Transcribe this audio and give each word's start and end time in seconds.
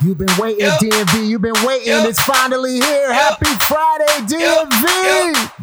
You've 0.00 0.16
been 0.16 0.30
waiting, 0.38 0.60
yep. 0.60 0.78
DMV. 0.78 1.26
You've 1.26 1.42
been 1.42 1.58
waiting. 1.66 1.88
Yep. 1.88 2.06
It's 2.06 2.22
finally 2.22 2.78
here. 2.78 3.10
Yep. 3.10 3.42
Happy 3.42 3.50
Friday, 3.66 4.30
DMV. 4.30 4.86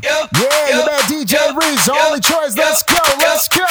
Yeah, 0.03 0.75
your 0.75 0.85
man 0.85 0.99
DJ 1.07 1.55
Reese, 1.55 1.87
only 1.87 2.19
choice. 2.19 2.57
Let's 2.57 2.83
go. 2.83 2.99
Let's 3.19 3.47
go. 3.47 3.63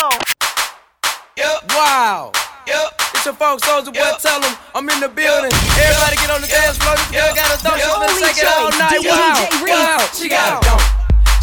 Wow. 1.68 2.32
It's 2.66 3.26
your 3.26 3.34
folks, 3.34 3.62
Soulja 3.64 3.92
Boy. 3.92 4.16
Tell 4.20 4.40
them 4.40 4.56
I'm 4.74 4.88
in 4.88 5.00
the 5.00 5.08
building. 5.08 5.52
Everybody 5.52 6.16
get 6.16 6.30
on 6.30 6.40
the 6.40 6.48
dance 6.48 6.78
floor. 6.78 6.96
This 6.96 7.12
girl 7.12 7.34
got 7.34 7.52
a 7.52 7.58
thumb. 7.60 7.76
She's 7.76 7.86
gonna 7.86 8.32
take 8.32 8.44
all 8.48 8.70
night. 8.72 9.04
Wow. 9.04 9.48
Wow. 9.68 10.08
She 10.14 10.28
got 10.28 10.64
a 10.64 10.66
thumb. 10.66 10.80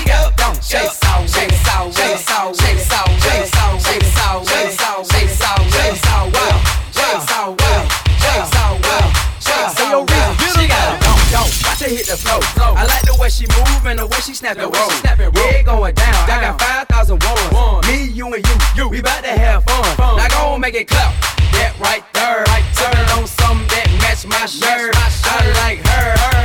snap 14.36 14.58
it, 14.58 14.76
roll. 14.76 14.90
Snap 14.90 15.18
it, 15.18 15.38
roll. 15.38 15.50
Yeah, 15.50 15.62
going 15.62 15.94
down. 15.94 16.26
down. 16.26 16.38
I 16.38 16.56
got 16.56 16.60
5,000 16.60 17.24
ones. 17.24 17.52
One. 17.52 17.86
Me, 17.86 18.04
you, 18.04 18.32
and 18.32 18.46
you. 18.46 18.54
you. 18.76 18.88
We 18.88 19.00
bout 19.00 19.24
to 19.24 19.30
have 19.30 19.64
fun. 19.64 19.96
fun. 19.96 20.16
Now 20.18 20.28
go 20.28 20.58
make 20.58 20.74
it 20.74 20.88
clap. 20.88 21.14
That 21.52 21.74
right 21.80 22.04
there. 22.12 22.44
Right 22.44 22.64
there. 22.76 22.92
Sippin' 22.92 23.18
on 23.18 23.26
something 23.26 23.66
that 23.68 23.88
match 24.02 24.26
my 24.26 24.46
shirt. 24.46 24.94
Match 24.94 24.94
my 24.94 25.08
shirt. 25.08 25.56
I 25.56 25.68
like 25.68 25.78
her. 25.86 26.18
her. 26.18 26.35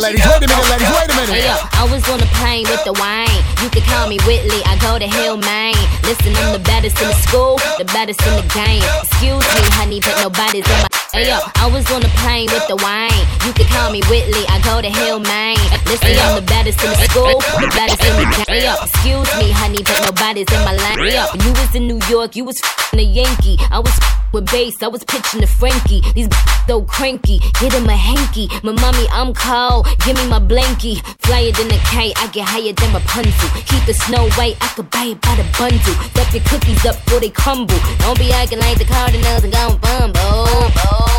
Minute, 0.00 0.16
ladies. 0.16 0.32
Wait 0.32 0.40
a 0.40 0.48
minute, 0.48 0.70
ladies. 0.72 0.88
Wait 0.96 1.10
a 1.12 1.14
minute. 1.14 1.36
Hey, 1.36 1.44
yo, 1.44 1.56
I 1.76 1.84
was 1.84 2.00
on 2.08 2.18
the 2.20 2.30
plane 2.40 2.64
with 2.72 2.82
the 2.88 2.96
wine. 2.96 3.28
You 3.60 3.68
could 3.68 3.84
call 3.84 4.08
me 4.08 4.16
Whitley. 4.24 4.64
I 4.64 4.80
go 4.80 4.96
to 4.96 5.04
Hillman. 5.04 5.76
Listen, 6.08 6.32
I'm 6.40 6.56
the 6.56 6.64
baddest 6.64 6.96
in 7.00 7.08
the 7.08 7.18
school, 7.20 7.60
the 7.76 7.84
baddest 7.84 8.24
in 8.24 8.32
the 8.40 8.46
game. 8.48 8.80
Excuse 9.04 9.44
me, 9.44 9.62
honey, 9.76 10.00
but 10.00 10.16
nobody's 10.24 10.64
in 10.64 10.78
my 10.80 10.88
Hey 11.12 11.26
yo, 11.26 11.42
I 11.58 11.66
was 11.66 11.84
on 11.90 12.00
the 12.00 12.12
plane 12.22 12.48
with 12.48 12.64
the 12.70 12.78
wine. 12.80 13.10
You 13.44 13.52
could 13.52 13.66
call 13.66 13.90
me 13.90 14.00
Whitley, 14.06 14.46
I 14.46 14.62
go 14.62 14.80
to 14.80 14.88
Hillman. 14.88 15.58
Listen, 15.84 16.16
I'm 16.16 16.38
the 16.38 16.46
baddest 16.46 16.80
in 16.80 16.88
the 16.88 17.02
school, 17.10 17.42
the 17.60 17.68
baddest 17.74 18.00
in 18.00 18.14
the 18.14 18.30
game. 18.30 18.62
Yo, 18.62 18.78
excuse 18.80 19.28
me, 19.36 19.50
honey, 19.50 19.82
but 19.82 20.00
nobody's 20.06 20.46
in 20.48 20.62
my 20.64 20.72
line. 20.72 20.96
Hey 21.02 21.18
yo, 21.18 21.26
you 21.44 21.50
was 21.52 21.74
in 21.74 21.90
New 21.90 22.00
York, 22.08 22.36
you 22.36 22.44
was 22.44 22.62
f***ing 22.62 23.00
a 23.00 23.02
Yankee. 23.02 23.58
I 23.74 23.80
was 23.82 23.92
with 24.32 24.50
bass, 24.50 24.82
I 24.82 24.88
was 24.88 25.04
pitching 25.04 25.40
to 25.40 25.46
Frankie. 25.46 26.02
These 26.14 26.28
so 26.70 26.82
cranky, 26.82 27.40
get 27.58 27.72
him 27.72 27.88
a 27.88 27.96
hanky. 27.96 28.46
My 28.62 28.70
mommy, 28.70 29.06
I'm 29.10 29.34
cold, 29.34 29.88
give 30.06 30.14
me 30.14 30.28
my 30.28 30.38
blankie. 30.38 31.02
Flyer 31.18 31.50
than 31.50 31.66
a 31.66 31.78
kite, 31.82 32.14
I 32.16 32.28
get 32.28 32.46
higher 32.46 32.72
than 32.72 32.94
Rapunzel. 32.94 33.50
Keep 33.66 33.86
the 33.86 33.94
snow 33.94 34.30
white, 34.38 34.56
I 34.60 34.68
could 34.76 34.88
buy 34.88 35.10
it 35.10 35.20
by 35.20 35.34
the 35.34 35.42
bundle. 35.58 35.94
Stuff 36.14 36.32
your 36.32 36.44
cookies 36.46 36.86
up 36.86 36.94
before 37.04 37.18
they 37.18 37.30
crumble. 37.30 37.80
Don't 37.98 38.18
be 38.18 38.30
acting 38.30 38.60
like 38.60 38.78
the 38.78 38.84
Cardinals 38.84 39.42
and 39.42 39.52
gon' 39.52 39.78
bumble. 39.78 40.46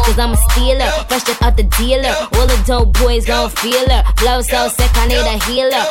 Cause 0.07 0.17
I'm 0.17 0.31
a 0.31 0.39
stealer, 0.51 0.87
fresh 1.11 1.27
up 1.27 1.43
out 1.43 1.57
the 1.57 1.63
dealer. 1.75 2.15
All 2.39 2.47
the 2.47 2.63
dope 2.65 2.93
boys 2.97 3.25
gon' 3.25 3.49
feel 3.49 3.89
her. 3.89 4.03
Flow 4.23 4.41
so 4.41 4.69
sick, 4.69 4.91
I 4.95 5.07
need 5.07 5.27
a 5.27 5.35
healer. 5.51 5.83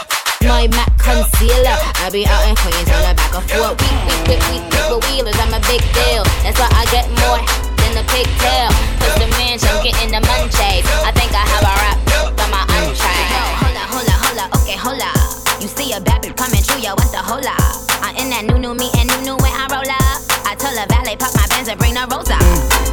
My 0.44 0.66
Mac 0.72 0.88
concealer. 0.96 1.76
I 2.00 2.08
be 2.08 2.24
out 2.24 2.48
in 2.48 2.56
Queens 2.56 2.88
on 2.88 3.02
the 3.04 3.14
back 3.14 3.32
of 3.36 3.44
four. 3.44 3.76
Week, 3.76 3.98
week, 4.08 4.22
week, 4.24 4.42
week, 4.48 4.64
week, 4.72 5.02
wheelers. 5.04 5.36
I'm 5.36 5.52
a 5.52 5.60
big 5.68 5.84
deal. 5.92 6.24
That's 6.40 6.56
why 6.56 6.68
I 6.72 6.88
get 6.88 7.04
more 7.20 7.40
than 7.76 8.00
a 8.00 8.04
pigtail. 8.08 8.72
Cause 9.04 9.16
the 9.20 9.28
mansion 9.36 9.72
getting 9.84 10.08
the 10.08 10.20
munchies. 10.24 10.84
I 11.04 11.12
think 11.12 11.36
I 11.36 11.44
have 11.44 11.64
a 11.64 11.74
rap 11.76 11.98
on 12.40 12.48
my 12.48 12.64
untrained. 12.80 13.32
Hola, 13.60 13.84
hola, 13.92 14.14
hola, 14.16 14.44
okay, 14.60 14.80
hola. 14.80 15.12
You 15.60 15.68
see 15.68 15.92
a 15.92 16.00
bad 16.00 16.24
coming 16.36 16.64
through, 16.64 16.80
yo, 16.80 16.96
what's 16.96 17.12
the 17.12 17.20
hola? 17.20 17.56
I'm 18.00 18.16
in 18.16 18.32
that 18.32 18.48
new, 18.48 18.56
new 18.56 18.72
me 18.72 18.88
and 18.96 19.12
new, 19.12 19.20
new 19.32 19.36
when 19.44 19.52
I 19.52 19.68
roll 19.68 19.84
up. 19.84 20.18
I 20.48 20.56
tell 20.56 20.72
the 20.72 20.88
valet, 20.88 21.20
pop 21.20 21.36
my 21.36 21.44
bands 21.52 21.68
and 21.68 21.76
bring 21.76 21.92
the 21.92 22.08
rosa. 22.08 22.40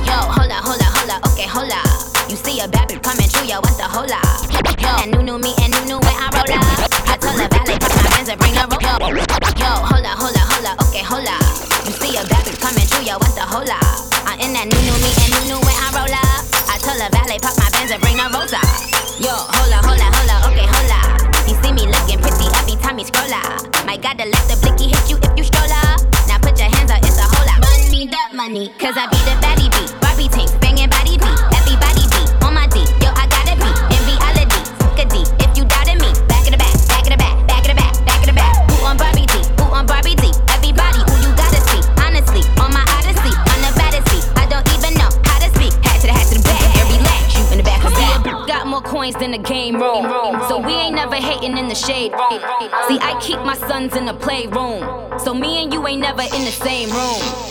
Yo, 0.04 0.20
hola, 0.36 0.60
hola, 0.60 0.88
hola, 1.00 1.16
okay, 1.32 1.48
hola. 1.48 1.80
You 2.28 2.36
see 2.36 2.60
a 2.60 2.68
bad 2.68 2.92
coming 3.00 3.32
through, 3.32 3.48
yo, 3.48 3.64
what's 3.64 3.80
the 3.80 3.88
hola? 3.88 4.20
Yo, 4.84 4.92
and 5.00 5.16
new, 5.16 5.24
new 5.24 5.40
me 5.40 5.56
and 5.64 5.72
new, 5.72 5.96
new 5.96 6.00
when 6.04 6.16
I 6.20 6.28
roll 6.36 6.52
up. 6.52 6.87
I 7.18 7.20
tell 7.20 7.34
the 7.34 7.50
valet, 7.50 7.82
pop 7.82 7.98
my 7.98 8.10
bands 8.14 8.30
and 8.30 8.38
bring 8.38 8.54
the 8.54 8.62
rosa. 8.70 8.94
Yo, 9.58 9.66
hola, 9.90 10.14
hola, 10.14 10.44
hola, 10.54 10.72
okay, 10.86 11.02
hola. 11.02 11.34
You 11.90 11.94
see 11.98 12.14
a 12.14 12.22
bad 12.30 12.46
bitch 12.46 12.62
coming 12.62 12.86
through, 12.86 13.10
yo, 13.10 13.18
what's 13.18 13.34
the 13.34 13.42
hola? 13.42 13.74
I'm 14.30 14.38
in 14.38 14.54
that 14.54 14.70
new, 14.70 14.78
new 14.86 14.94
me 15.02 15.10
and 15.26 15.34
new, 15.34 15.44
new 15.50 15.60
when 15.66 15.74
I 15.82 15.98
roll 15.98 16.14
up. 16.14 16.46
I 16.70 16.78
tell 16.78 16.94
the 16.94 17.10
valet, 17.10 17.42
pop 17.42 17.58
my 17.58 17.74
bands 17.74 17.90
and 17.90 17.98
bring 18.06 18.22
the 18.22 18.30
rosa. 18.30 18.62
Yo, 19.18 19.34
hola, 19.34 19.82
hola, 19.82 20.08
hola, 20.14 20.36
okay, 20.54 20.70
hola. 20.70 21.02
You 21.50 21.58
see 21.58 21.74
me 21.74 21.90
looking 21.90 22.22
pretty 22.22 22.54
every 22.54 22.78
time 22.86 23.02
you 23.02 23.06
scroll 23.10 23.34
up. 23.34 23.66
My 23.90 23.98
God, 23.98 24.22
to 24.22 24.26
let 24.30 24.46
the 24.46 24.62
blicky 24.62 24.94
hit 24.94 25.10
you 25.10 25.18
if 25.18 25.34
you 25.34 25.42
stroll 25.42 25.74
up. 25.90 25.98
Now 26.30 26.38
put 26.38 26.54
your 26.62 26.70
hands 26.70 26.94
up, 26.94 27.02
it's 27.02 27.18
a 27.18 27.26
whole 27.26 27.50
lot. 27.50 27.66
Run 27.66 27.82
me 27.90 28.06
that 28.14 28.38
money, 28.38 28.70
cause 28.78 28.94
I 28.94 29.10
be 29.10 29.18
the 29.26 29.34
baddie 29.42 29.74
beat. 29.74 29.87
The 54.08 54.14
playroom. 54.14 55.20
So 55.20 55.34
me 55.34 55.64
and 55.64 55.74
you 55.74 55.86
ain't 55.86 56.02
never 56.02 56.22
in 56.22 56.46
the 56.46 56.52
same 56.52 56.90
room. 56.90 57.47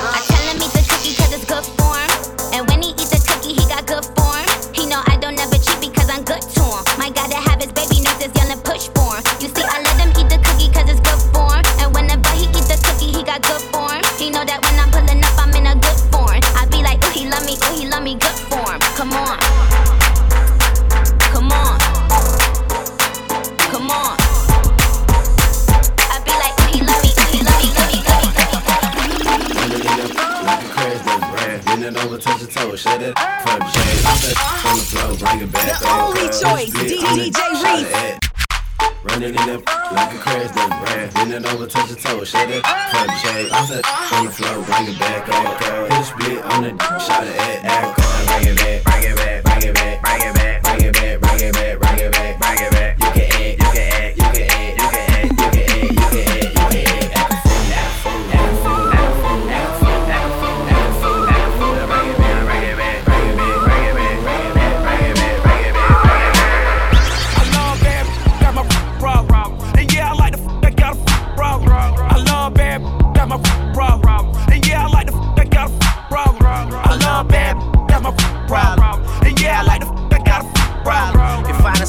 It 31.86 32.04
over, 32.04 32.18
touch 32.18 32.40
your 32.40 32.50
toe, 32.50 32.74
shut 32.74 33.00
it 33.00 33.16
from 33.16 33.60
that 33.60 34.34
on 34.66 34.76
the 34.76 34.82
floor, 34.82 35.16
bring 35.18 35.40
it 35.42 35.52
back. 35.52 35.78
The 35.78 35.88
only 35.88 36.26
choice, 36.32 36.72
DJ 36.74 37.38
Reese. 37.62 38.18
Running 39.04 39.34
it 39.34 39.40
up 39.40 39.62
like 39.92 40.14
a 40.14 40.18
crash 40.18 40.50
that 40.50 40.70
brand. 40.82 41.14
Bend 41.14 41.32
it 41.34 41.52
over, 41.52 41.66
touch 41.66 41.88
your 41.88 41.98
toe, 41.98 42.24
shut 42.24 42.50
it 42.50 42.64
shade. 43.22 43.50
Put 43.50 43.68
that 43.68 43.84
on 44.12 44.26
the 44.26 44.32
floor, 44.32 44.64
bring 44.64 44.88
it 44.88 44.98
back. 44.98 45.26
Hit 45.26 45.92
a 45.92 46.04
split 46.04 46.44
on 46.44 46.62
the 46.62 46.98
shot 46.98 47.26
it 47.26 47.36
at. 47.36 47.94
Bring 48.26 48.46
it 48.50 48.56
back, 48.56 48.82
bring 48.82 49.04
it 49.04 49.16
back, 49.16 49.44
bring 49.44 49.62
it 49.62 49.74
back, 49.74 50.02
bring 50.02 50.22
it 50.22 50.34
back, 50.34 50.60
bring 50.62 50.82
it 50.82 50.92
back, 50.92 51.20
bring 51.20 51.40
it 51.40 51.54
back, 51.54 51.78
bring 51.78 51.98
it 52.00 52.12
back, 52.12 52.38
bring 52.40 52.58
it 52.66 52.72
back. 52.72 52.98
You 52.98 53.10
can 53.12 53.22
act, 53.22 53.22
you 53.22 53.22
can 53.22 53.35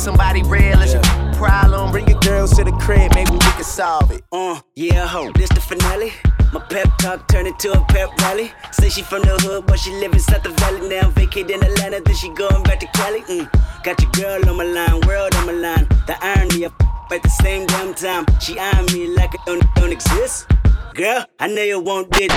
somebody 0.07 0.41
real 0.43 0.79
is 0.81 0.93
your 0.93 1.03
problem, 1.33 1.91
bring 1.91 2.07
your 2.07 2.19
girls 2.21 2.51
to 2.55 2.63
the 2.63 2.71
crib, 2.79 3.13
maybe 3.13 3.31
we 3.31 3.39
can 3.39 3.63
solve 3.65 4.09
it. 4.09 4.21
Uh, 4.31 4.57
yeah, 4.73 5.05
ho, 5.05 5.29
this 5.33 5.49
the 5.49 5.59
finale. 5.59 6.13
My 6.53 6.61
pep 6.69 6.87
talk 6.97 7.27
turned 7.27 7.49
into 7.49 7.73
a 7.73 7.83
pep 7.89 8.09
rally. 8.21 8.53
Say 8.71 8.87
she 8.87 9.01
from 9.01 9.23
the 9.23 9.35
hood, 9.43 9.65
but 9.67 9.77
she 9.77 9.91
live 9.99 10.13
inside 10.13 10.43
the 10.45 10.51
valley 10.61 10.87
now. 10.87 11.09
Vacate 11.09 11.51
in 11.51 11.61
Atlanta, 11.61 11.99
then 11.99 12.15
she 12.15 12.29
going 12.29 12.63
back 12.63 12.79
to 12.79 12.87
Cali. 12.95 13.19
Mm. 13.23 13.51
Got 13.83 14.01
your 14.01 14.11
girl 14.11 14.49
on 14.49 14.55
my 14.55 14.63
line, 14.63 15.01
world 15.05 15.35
on 15.35 15.45
my 15.45 15.51
line. 15.51 15.85
The 16.07 16.15
irony 16.21 16.63
of 16.63 16.73
at 17.11 17.21
the 17.21 17.29
same 17.43 17.65
damn 17.67 17.93
time. 17.93 18.25
She 18.39 18.57
eyeing 18.57 18.85
me 18.93 19.07
like 19.13 19.33
it 19.33 19.41
don't, 19.45 19.63
don't 19.75 19.91
exist. 19.91 20.47
Girl, 20.93 21.25
I 21.37 21.47
know 21.49 21.63
you 21.63 21.81
want 21.81 22.11
this. 22.11 22.31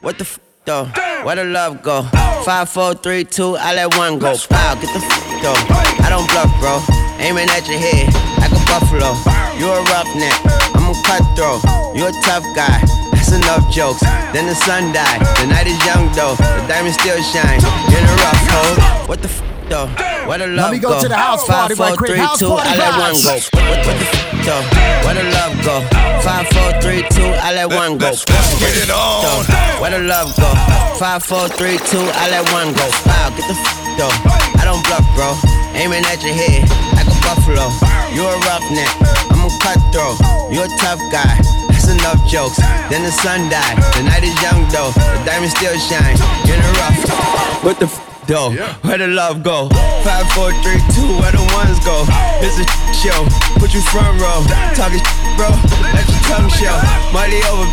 What 0.00 0.16
the 0.16 0.24
f 0.24 0.38
though? 0.68 0.84
Where 1.24 1.36
the 1.36 1.44
love 1.44 1.82
go? 1.82 2.02
Five, 2.44 2.68
four, 2.68 2.92
three, 2.92 3.24
two, 3.24 3.56
I 3.56 3.74
let 3.74 3.96
one 3.96 4.18
go. 4.18 4.36
Wow, 4.50 4.76
get 4.76 4.92
the 4.92 5.00
f 5.00 5.08
though. 5.40 5.56
I 6.04 6.12
don't 6.12 6.28
bluff, 6.28 6.52
bro. 6.60 6.84
Aiming 7.24 7.48
at 7.48 7.64
your 7.66 7.80
head 7.80 8.12
like 8.36 8.52
a 8.52 8.60
buffalo. 8.68 9.16
You 9.56 9.72
a 9.72 9.80
roughneck, 9.88 10.36
I'm 10.76 10.92
a 10.92 10.94
cutthroat. 11.08 11.64
You 11.96 12.04
a 12.06 12.12
tough 12.20 12.44
guy. 12.54 12.84
That's 13.16 13.32
enough 13.32 13.64
jokes. 13.72 14.04
Then 14.36 14.46
the 14.46 14.54
sun 14.54 14.92
died. 14.92 15.24
The 15.40 15.46
night 15.48 15.66
is 15.66 15.80
young 15.88 16.12
though. 16.12 16.36
The 16.36 16.64
diamond 16.68 16.94
still 16.94 17.20
shine. 17.22 17.60
In 17.88 18.04
a 18.04 18.14
rough 18.20 18.44
hole. 18.52 19.08
What 19.08 19.22
the 19.22 19.28
f 19.28 19.47
though? 19.68 19.88
Where 20.26 20.38
the 20.38 20.48
love 20.48 20.72
Let 20.72 20.72
me 20.72 20.78
go, 20.80 21.00
to 21.00 21.08
the 21.08 21.16
house 21.16 21.44
Five, 21.46 21.72
party 21.72 21.74
four, 21.76 21.86
right 21.86 21.98
three, 21.98 22.18
House 22.18 22.38
two, 22.38 22.48
party 22.48 22.68
I 22.68 22.76
let 22.76 22.92
one 23.00 23.16
go. 23.20 23.32
What, 23.32 23.80
what 23.86 23.96
the 23.96 24.06
f 24.08 24.28
though? 24.44 24.64
Where 25.04 25.16
the 25.16 25.26
love 25.32 25.54
go? 25.64 25.76
Five, 26.24 26.46
four, 26.52 26.70
three, 26.80 27.02
two, 27.12 27.30
I 27.40 27.54
let 27.54 27.68
one 27.72 27.96
go. 27.96 28.12
Let's, 28.12 28.28
let's 28.28 28.52
get 28.60 28.76
it 28.76 28.90
on. 28.90 29.44
Where 29.80 29.92
the 29.92 30.04
love 30.04 30.32
go? 30.36 30.50
Five, 30.98 31.22
four, 31.24 31.48
three, 31.48 31.78
two, 31.88 32.02
I 32.02 32.28
let 32.32 32.44
one 32.52 32.72
go. 32.72 32.86
Wow, 33.08 33.32
get 33.36 33.46
the 33.48 33.56
f 33.56 33.64
though. 33.96 34.16
I 34.60 34.64
don't 34.64 34.82
bluff, 34.88 35.06
bro. 35.16 35.32
Aiming 35.76 36.04
at 36.10 36.20
your 36.24 36.34
head 36.34 36.64
like 36.96 37.08
a 37.08 37.16
buffalo. 37.24 37.70
You 38.12 38.24
a 38.24 38.34
roughneck, 38.48 38.90
I'm 39.30 39.46
a 39.46 39.50
cutthroat. 39.62 40.18
You 40.50 40.64
a 40.64 40.68
tough 40.80 41.00
guy. 41.12 41.38
That's 41.70 41.88
enough 41.88 42.20
jokes. 42.26 42.58
Then 42.90 43.04
the 43.04 43.12
sun 43.12 43.48
died. 43.48 43.76
The 43.94 44.02
night 44.04 44.24
is 44.24 44.34
young 44.42 44.66
though. 44.72 44.92
The 44.92 45.22
diamond 45.24 45.52
still 45.52 45.76
shine. 45.78 46.16
In 46.48 46.58
a 46.58 46.72
rough. 46.80 47.64
What 47.64 47.78
the 47.78 47.86
f 47.86 48.07
though? 48.28 48.52
Where 48.84 48.98
the 48.98 49.08
love 49.08 49.42
go? 49.42 49.68
Five, 50.04 50.28
four, 50.36 50.52
three, 50.62 50.78
two. 50.94 51.08
Where 51.18 51.32
the 51.32 51.42
ones 51.56 51.80
go? 51.82 52.04
It's 52.44 52.60
a 52.60 52.66
show. 52.92 53.26
Put 53.58 53.74
you 53.74 53.80
front 53.80 54.20
row. 54.20 54.44
Talking 54.76 55.02
bro. 55.34 55.48
Let 55.96 56.06
your 56.06 56.22
tongue 56.28 56.52
show. 56.52 56.76
Money 57.10 57.40
over 57.48 57.66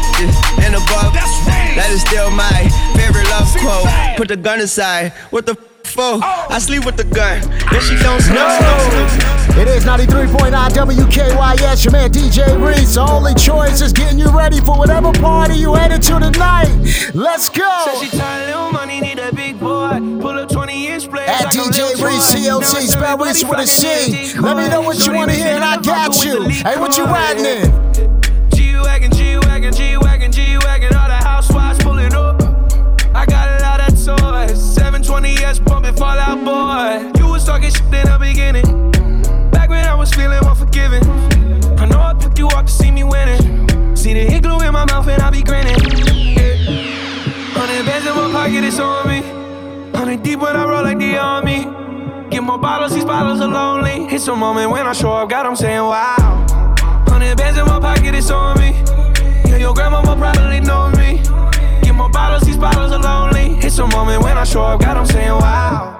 and 0.63 0.73
above. 0.73 1.13
That 1.75 1.91
is 1.91 2.01
still 2.01 2.31
my 2.31 2.65
favorite 2.95 3.27
love 3.29 3.51
quote. 3.59 4.17
Put 4.17 4.29
the 4.29 4.37
gun 4.37 4.61
aside. 4.61 5.11
What 5.29 5.45
the 5.45 5.55
for? 5.95 6.19
Oh. 6.21 6.47
I 6.49 6.59
sleep 6.59 6.85
with 6.85 6.97
the 6.97 7.05
gun. 7.05 7.39
Then 7.71 7.81
she 7.81 7.95
don't 8.03 8.19
snow. 8.19 8.51
It 9.55 9.69
is 9.69 9.85
93.9 9.85 10.51
WKYS, 10.51 11.85
your 11.85 11.93
man 11.93 12.11
DJ 12.11 12.43
Reese. 12.59 12.95
The 12.95 13.01
only 13.01 13.33
choice 13.33 13.79
is 13.79 13.93
getting 13.93 14.19
you 14.19 14.27
ready 14.27 14.59
for 14.59 14.77
whatever 14.77 15.13
party 15.13 15.55
you 15.55 15.73
headed 15.73 16.01
to 16.03 16.19
tonight. 16.19 16.67
Let's 17.13 17.47
go. 17.47 17.71
Said 17.85 18.03
she 18.03 18.17
tired, 18.17 18.47
little 18.47 18.71
money, 18.73 18.99
need 18.99 19.19
a 19.19 19.33
big 19.33 19.57
boy. 19.57 19.97
Pull 20.19 20.37
up 20.37 20.49
20 20.49 20.87
inch 20.87 21.09
blade. 21.09 21.29
At 21.29 21.53
DJ 21.53 21.95
Reese 22.03 22.35
CLC, 22.35 22.87
spell 22.91 23.17
Reese 23.17 23.45
with 23.45 23.59
a 23.59 23.65
C. 23.65 24.37
Let 24.39 24.57
me 24.57 24.67
know 24.67 24.81
what 24.81 25.07
you 25.07 25.13
want 25.13 25.31
to 25.31 25.37
hear 25.37 25.55
and 25.55 25.63
I 25.63 25.81
got 25.81 26.25
you. 26.25 26.49
Hey, 26.49 26.77
what 26.77 26.97
you 26.97 27.05
riding 27.05 27.45
in? 27.45 28.51
G 28.51 28.75
Wagon, 28.75 29.11
G 29.11 29.37
Wagon, 29.37 29.71
G 29.73 29.95
Wagon, 29.97 30.14
talking 37.55 37.71
shit 37.71 38.19
beginning. 38.19 38.91
Back 39.51 39.69
when 39.69 39.85
I 39.85 39.95
was 39.95 40.13
feeling. 40.13 40.43
I 41.77 41.85
know 41.85 41.99
I 41.99 42.13
picked 42.13 42.37
you 42.37 42.47
up 42.49 42.65
to 42.65 42.71
see 42.71 42.91
me 42.91 43.03
winning. 43.03 43.95
See 43.95 44.13
the 44.13 44.21
hit 44.21 44.43
glue 44.43 44.59
in 44.59 44.73
my 44.73 44.85
mouth 44.85 45.07
and 45.07 45.21
I 45.21 45.29
be 45.29 45.41
grinning. 45.41 45.79
Hundred 47.53 47.85
bands 47.85 48.07
in 48.07 48.15
my 48.15 48.31
pocket, 48.31 48.63
it's 48.63 48.79
on 48.79 49.07
me. 49.07 49.21
Hundred 49.97 50.23
deep 50.23 50.39
when 50.39 50.55
I 50.55 50.65
roll 50.65 50.83
like 50.83 50.97
the 50.97 51.17
army. 51.17 51.63
Get 52.29 52.43
more 52.43 52.57
bottles, 52.57 52.93
these 52.93 53.05
bottles 53.05 53.39
are 53.39 53.47
lonely. 53.47 54.13
It's 54.13 54.27
a 54.27 54.35
moment 54.35 54.71
when 54.71 54.85
I 54.85 54.93
show 54.93 55.13
up, 55.13 55.29
God, 55.29 55.45
I'm 55.45 55.55
saying 55.55 55.79
wow. 55.79 56.45
Hundred 57.07 57.37
bands 57.37 57.57
in 57.57 57.65
my 57.65 57.79
pocket, 57.79 58.15
it's 58.15 58.29
on 58.31 58.59
me. 58.59 58.71
Yeah, 59.49 59.57
your 59.57 59.73
grandma 59.73 60.01
probably 60.01 60.59
know 60.59 60.89
me. 60.91 61.21
Get 61.83 61.95
more 61.95 62.09
bottles, 62.09 62.43
these 62.43 62.57
bottles 62.57 62.91
are 62.91 62.99
lonely. 62.99 63.57
It's 63.65 63.77
a 63.77 63.87
moment 63.87 64.23
when 64.23 64.37
I 64.37 64.43
show 64.43 64.63
up, 64.63 64.81
God, 64.81 64.97
I'm 64.97 65.05
saying 65.05 65.29
wow. 65.29 65.94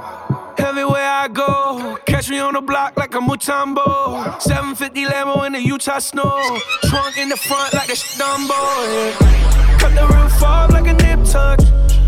Everywhere 0.57 1.07
I 1.07 1.27
go, 1.27 1.97
catch 2.05 2.29
me 2.29 2.39
on 2.39 2.53
the 2.53 2.61
block 2.61 2.95
like 2.97 3.13
a 3.15 3.19
Mutombo. 3.19 4.41
750 4.41 5.05
Lambo 5.05 5.45
in 5.45 5.53
the 5.53 5.61
Utah 5.61 5.99
snow. 5.99 6.41
Trunk 6.83 7.17
in 7.17 7.29
the 7.29 7.37
front 7.37 7.73
like 7.73 7.89
a 7.89 7.93
Dumbo. 7.93 8.49
Yeah. 8.49 9.77
Cut 9.79 9.93
the 9.95 10.07
roof 10.07 10.41
off 10.41 10.71
like 10.71 10.87
a 10.87 10.93
nip 10.93 11.25
tuck. 11.25 11.59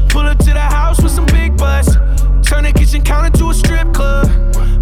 Pull 0.10 0.22
up 0.22 0.38
to 0.40 0.54
the 0.54 0.60
house 0.60 1.02
with 1.02 1.12
some 1.12 1.26
big 1.28 1.58
butts. 1.58 1.96
Turn 2.48 2.64
the 2.64 2.74
kitchen 2.74 3.02
counter 3.02 3.36
to 3.38 3.50
a 3.50 3.54
strip 3.54 3.94
club. 3.94 4.28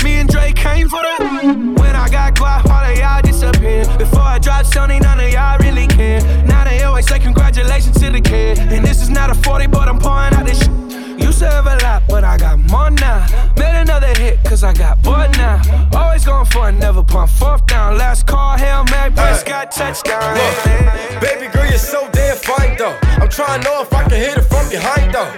Me 0.04 0.14
and 0.16 0.30
Drake 0.30 0.56
came 0.56 0.88
for 0.88 1.02
the. 1.02 1.76
When 1.78 1.96
I 1.96 2.08
got 2.10 2.38
quiet, 2.38 2.70
all 2.70 2.84
of 2.84 2.98
y'all 2.98 3.22
disappear. 3.22 3.86
Before 3.98 4.22
I 4.22 4.38
dropped 4.38 4.70
Sony, 4.72 5.02
none 5.02 5.20
of 5.20 5.32
y'all 5.32 5.58
really 5.60 5.88
care. 5.88 6.22
Now 6.46 6.64
they 6.64 6.84
always 6.84 7.08
say 7.08 7.20
congratulations 7.20 7.65
I 14.66 14.74
got 14.74 15.00
bored 15.04 15.30
now. 15.38 15.62
Always 15.94 16.26
going 16.26 16.46
for 16.48 16.70
it, 16.70 16.72
never 16.72 17.04
pump 17.04 17.30
fourth 17.30 17.68
down. 17.68 18.00
Last 18.00 18.26
call, 18.26 18.58
Hail 18.58 18.84
Mary, 18.90 19.12
Prescott, 19.12 19.72
touchdown. 19.72 20.34
Look, 20.34 21.22
baby 21.22 21.54
girl, 21.54 21.70
you're 21.70 21.78
so 21.78 22.10
damn 22.12 22.36
fine 22.36 22.76
though. 22.76 22.98
I'm 23.22 23.30
trying 23.30 23.62
to 23.62 23.70
know 23.70 23.84
if 23.84 23.94
I 23.94 24.10
can 24.10 24.18
hit 24.18 24.40
it 24.40 24.46
from 24.50 24.68
behind 24.70 25.14
though. 25.14 25.32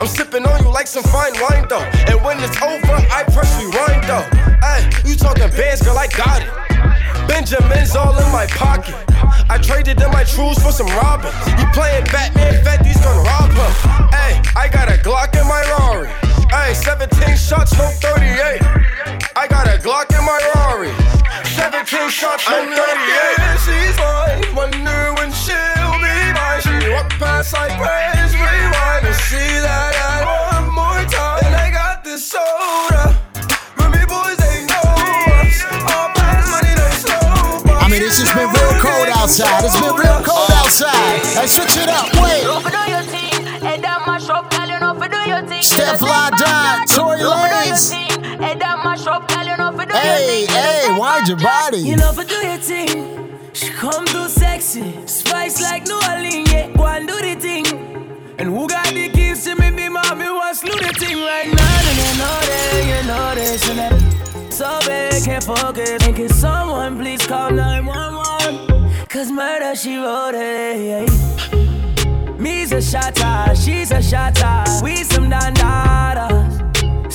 I'm 0.00 0.06
sipping 0.06 0.46
on 0.46 0.64
you 0.64 0.72
like 0.72 0.86
some 0.86 1.02
fine 1.02 1.34
wine 1.42 1.68
though. 1.68 1.84
And 2.08 2.24
when 2.24 2.40
it's 2.40 2.56
over, 2.62 2.96
I 3.12 3.22
press 3.28 3.52
rewind 3.60 4.04
though. 4.08 4.24
Hey, 4.64 4.88
you 5.04 5.14
talking 5.14 5.50
bands, 5.52 5.82
girl, 5.82 5.98
I 5.98 6.06
got 6.08 6.40
it. 6.40 6.48
Benjamin's 7.28 7.94
all 7.94 8.16
in 8.16 8.32
my 8.32 8.46
pocket. 8.46 8.96
I 9.52 9.58
traded 9.60 10.00
in 10.00 10.10
my 10.10 10.24
trues 10.24 10.56
for 10.56 10.72
some 10.72 10.88
robins. 10.96 11.36
You 11.60 11.68
playing 11.76 12.04
Batman, 12.08 12.64
Fetty's 12.64 12.96
gonna 13.04 13.28
rob 13.28 13.52
him. 13.52 13.72
Hey, 14.08 14.40
I 14.56 14.68
got 14.72 14.88
a 14.88 14.96
Glock 15.04 15.36
in 15.38 15.46
my 15.46 15.60
Rari. 15.68 16.08
Hey, 16.50 16.74
17 16.74 17.36
shots, 17.36 17.76
no 17.78 17.86
38. 18.00 18.09
17 22.10 22.10
shots, 22.10 22.50
no 22.50 22.74
38. 22.74 23.38
She's 23.62 23.96
mine. 23.98 24.42
Wonder 24.56 25.14
when 25.14 25.30
she'll 25.30 25.94
be 26.02 26.16
mine. 26.34 26.60
She 26.60 26.90
walk 26.90 27.10
past 27.22 27.54
like 27.54 27.70
praise, 27.78 28.34
rewind 28.34 29.06
and 29.06 29.14
see 29.14 29.54
that 29.62 29.94
I 29.94 30.26
one 30.26 30.74
more 30.74 31.02
time. 31.06 31.38
And 31.46 31.54
I 31.54 31.70
got 31.70 32.02
this 32.02 32.26
soda. 32.26 33.14
Remy 33.78 34.02
boys, 34.10 34.38
they 34.42 34.66
know 34.66 34.90
us. 35.38 35.62
All 35.86 36.10
past 36.18 36.50
money, 36.50 36.74
they 36.74 36.92
slow. 36.98 37.78
I 37.78 37.86
mean, 37.86 38.02
it's 38.02 38.18
just 38.18 38.34
been 38.34 38.50
real 38.50 38.74
cold 38.82 39.08
outside. 39.14 39.62
It's 39.62 39.78
been 39.78 39.94
real 39.94 40.20
cold 40.26 40.50
outside. 40.58 41.22
Hey, 41.38 41.46
switch 41.46 41.78
it 41.78 41.88
up. 41.88 42.10
Wait. 42.18 42.42
Stefflon 45.62 46.30
Don, 46.34 46.86
Tory 46.86 47.20
Lanez. 47.22 48.10
Hey, 49.88 50.44
hey, 50.46 50.94
wind 50.98 51.26
your 51.26 51.38
body. 51.38 51.78
You 51.78 51.96
know, 51.96 52.12
for 52.12 52.24
do 52.24 52.34
your 52.34 52.58
thing. 52.58 53.38
She 53.54 53.70
come 53.70 54.04
too 54.04 54.28
sexy. 54.28 55.06
Spice 55.06 55.62
like 55.62 55.86
New 55.86 55.94
Orleans, 55.94 56.52
yeah. 56.52 56.70
Go 56.76 56.86
and 56.86 57.08
do 57.08 57.18
the 57.20 57.34
thing. 57.40 57.66
And 58.38 58.50
who 58.50 58.68
got 58.68 58.86
the 58.92 59.08
keys 59.08 59.44
to 59.44 59.54
me, 59.56 59.70
be 59.70 59.88
mommy, 59.88 60.26
wants 60.26 60.60
do 60.60 60.72
the 60.72 60.92
thing 60.98 61.16
right 61.16 61.46
now. 61.46 61.80
And 61.88 61.98
you 61.98 62.12
know 62.18 62.40
that, 62.50 62.84
you 62.90 63.08
know 63.08 63.34
this, 63.34 63.68
and 63.70 63.78
that. 63.78 64.52
So 64.52 64.78
big, 64.86 65.24
can't 65.24 65.44
focus. 65.44 66.06
And 66.06 66.14
can 66.14 66.28
someone 66.28 66.98
please 66.98 67.26
call 67.26 67.50
911? 67.50 69.06
Cause 69.08 69.30
murder, 69.32 69.74
she 69.74 69.96
wrote 69.96 70.34
it, 70.34 71.08
yeah. 71.08 72.36
Me's 72.38 72.72
a 72.72 72.82
shotter, 72.82 73.22
ah, 73.24 73.54
she's 73.54 73.90
a 73.90 74.02
shotter. 74.02 74.42
Ah. 74.44 74.80
We 74.84 75.04
some 75.04 75.30
dandadas. 75.30 76.69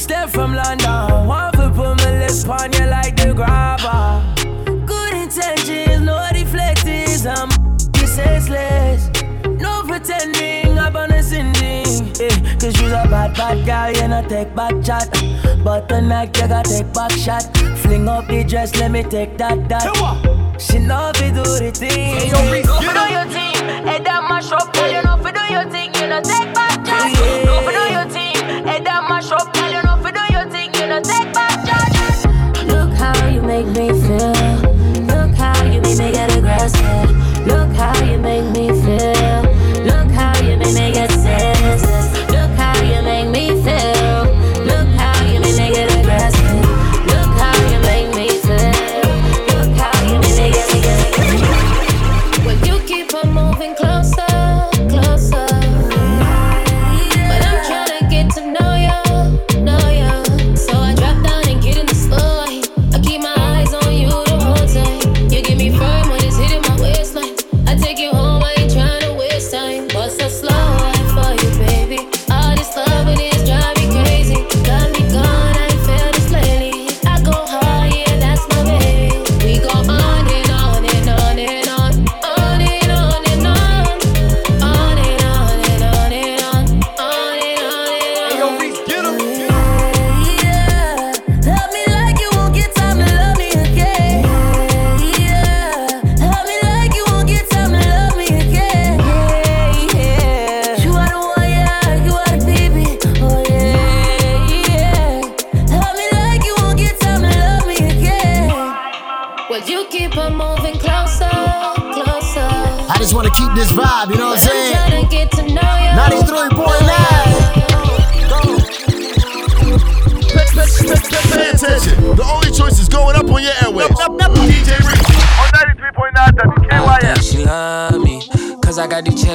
Step 0.05 0.29
from 0.29 0.53
London, 0.53 1.25
one 1.25 1.51
foot 1.53 1.73
put 1.73 1.97
my 1.97 2.19
lips 2.19 2.45
on 2.45 2.71
you 2.73 2.85
like 2.85 3.15
the 3.15 3.33
grabber. 3.33 4.21
Good 4.85 5.13
intentions, 5.15 6.01
no 6.01 6.13
deflectings. 6.31 7.25
I'm 7.25 7.49
senseless. 8.05 9.09
No 9.59 9.81
pretending, 9.81 10.77
I'm 10.77 10.95
on 10.95 11.09
a 11.09 11.23
sending. 11.23 12.05
Eh, 12.21 12.55
Cause 12.59 12.79
you's 12.79 12.91
a 12.91 13.07
bad, 13.09 13.33
bad 13.33 13.65
girl, 13.65 14.03
you 14.03 14.07
know 14.07 14.21
take 14.29 14.53
back 14.55 14.75
chat. 14.83 15.09
But 15.63 15.89
tonight 15.89 16.37
you 16.37 16.49
gotta 16.49 16.69
take 16.69 16.93
back 16.93 17.09
shot. 17.09 17.41
Fling 17.79 18.07
up 18.07 18.27
the 18.27 18.43
dress, 18.43 18.75
let 18.75 18.91
me 18.91 19.01
take 19.01 19.39
that, 19.39 19.67
that. 19.69 20.61
She 20.61 20.77
know 20.77 21.13
fi 21.15 21.31
do 21.31 21.41
the 21.41 21.71
thing. 21.73 22.29
Go 22.29 22.79
for 22.79 22.93
do 22.93 23.05
your 23.11 23.25
team. 23.33 23.87
Head 23.87 24.05
that 24.05 24.21
mash 24.29 24.51
up. 24.51 24.69
You 24.75 25.01
know 25.01 25.17
fi 25.17 25.31
do 25.31 25.51
your 25.51 25.65
thing. 25.71 25.95
You 25.95 26.07
know 26.09 26.21
take 26.21 26.54
how 35.97 36.34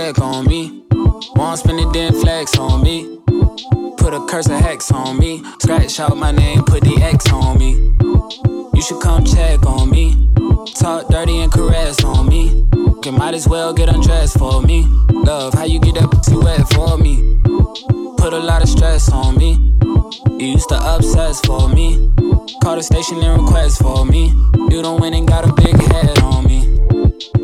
check 0.00 0.18
on 0.20 0.46
me. 0.46 0.82
Won't 1.36 1.58
spend 1.58 1.78
it, 1.78 1.92
then 1.92 2.12
flex 2.14 2.56
on 2.56 2.82
me. 2.82 3.18
Put 3.98 4.14
a 4.14 4.24
curse 4.26 4.46
of 4.46 4.58
hex 4.58 4.90
on 4.90 5.18
me. 5.18 5.42
Scratch 5.60 6.00
out 6.00 6.16
my 6.16 6.30
name, 6.30 6.62
put 6.64 6.82
the 6.82 6.96
X 7.02 7.30
on 7.32 7.58
me. 7.58 7.72
You 8.74 8.82
should 8.82 9.02
come 9.02 9.24
check 9.24 9.66
on 9.66 9.90
me. 9.90 10.32
Talk 10.74 11.08
dirty 11.08 11.40
and 11.42 11.52
caress 11.52 12.02
on 12.02 12.28
me. 12.28 12.66
You 13.04 13.12
might 13.12 13.34
as 13.34 13.46
well 13.46 13.74
get 13.74 13.88
undressed 13.90 14.38
for 14.38 14.62
me. 14.62 14.86
Love, 15.10 15.52
how 15.52 15.64
you 15.64 15.78
get 15.78 15.96
that 15.96 16.10
pussy 16.10 16.36
wet 16.36 16.66
for 16.72 16.96
me? 16.96 17.14
Put 18.16 18.32
a 18.32 18.38
lot 18.38 18.62
of 18.62 18.68
stress 18.70 19.12
on 19.12 19.36
me. 19.36 19.52
You 20.38 20.46
used 20.56 20.70
to 20.70 20.78
obsess 20.94 21.40
for 21.42 21.68
me. 21.68 22.10
Call 22.62 22.76
the 22.76 22.82
station 22.82 23.18
and 23.18 23.42
request 23.42 23.82
for 23.82 24.06
me. 24.06 24.28
You 24.70 24.80
don't 24.82 25.00
win 25.00 25.12
and 25.12 25.28
got 25.28 25.46
a 25.46 25.52
big 25.52 25.76
head 25.92 26.18
on 26.20 26.46
me. 26.46 26.60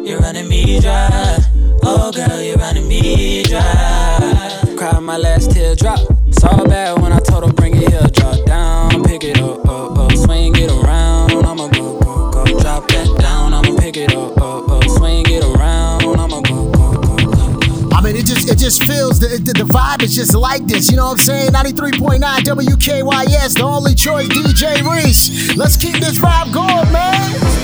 You're 0.08 0.20
running 0.20 0.48
me 0.48 0.80
dry. 0.80 1.55
Oh, 1.88 2.10
girl, 2.10 2.42
you're 2.42 2.56
running 2.56 2.88
me 2.88 3.44
dry. 3.44 4.74
Cried 4.76 5.00
my 5.02 5.16
last 5.16 5.52
teardrop. 5.52 6.00
Saw 6.32 6.64
bad 6.64 7.00
when 7.00 7.12
I 7.12 7.20
told 7.20 7.46
her 7.46 7.52
bring 7.52 7.76
it 7.76 7.88
here. 7.88 8.02
Drop 8.12 8.44
down, 8.44 9.04
pick 9.04 9.22
it 9.22 9.38
up, 9.40 9.64
up, 9.68 9.96
up. 9.96 10.12
Swing 10.12 10.56
it 10.56 10.68
around. 10.68 11.30
I'ma 11.30 11.68
go, 11.68 12.00
go, 12.00 12.30
go. 12.32 12.44
Drop 12.58 12.88
that 12.88 13.16
down. 13.20 13.54
I'ma 13.54 13.78
pick 13.78 13.96
it 13.96 14.12
up, 14.16 14.36
up, 14.36 14.68
up. 14.68 14.82
Swing 14.88 15.26
it 15.28 15.44
around. 15.44 16.02
I'ma 16.02 16.40
go, 16.40 16.72
go, 16.72 16.92
go, 16.94 17.16
go. 17.16 17.88
I 17.92 18.00
mean, 18.02 18.16
it 18.16 18.26
just 18.26 18.50
it 18.50 18.58
just 18.58 18.82
feels 18.82 19.20
the, 19.20 19.28
the, 19.38 19.52
the 19.52 19.64
vibe 19.64 20.02
is 20.02 20.16
just 20.16 20.34
like 20.34 20.66
this. 20.66 20.90
You 20.90 20.96
know 20.96 21.06
what 21.06 21.20
I'm 21.20 21.50
saying? 21.50 21.50
93.9 21.50 22.18
WKYS, 22.18 23.54
the 23.54 23.62
only 23.62 23.94
choice, 23.94 24.26
DJ 24.26 24.82
Reese. 24.82 25.56
Let's 25.56 25.76
keep 25.76 25.94
this 25.94 26.18
vibe 26.18 26.52
going, 26.52 26.90
man. 26.92 27.14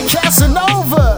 Casanova. 0.09 1.12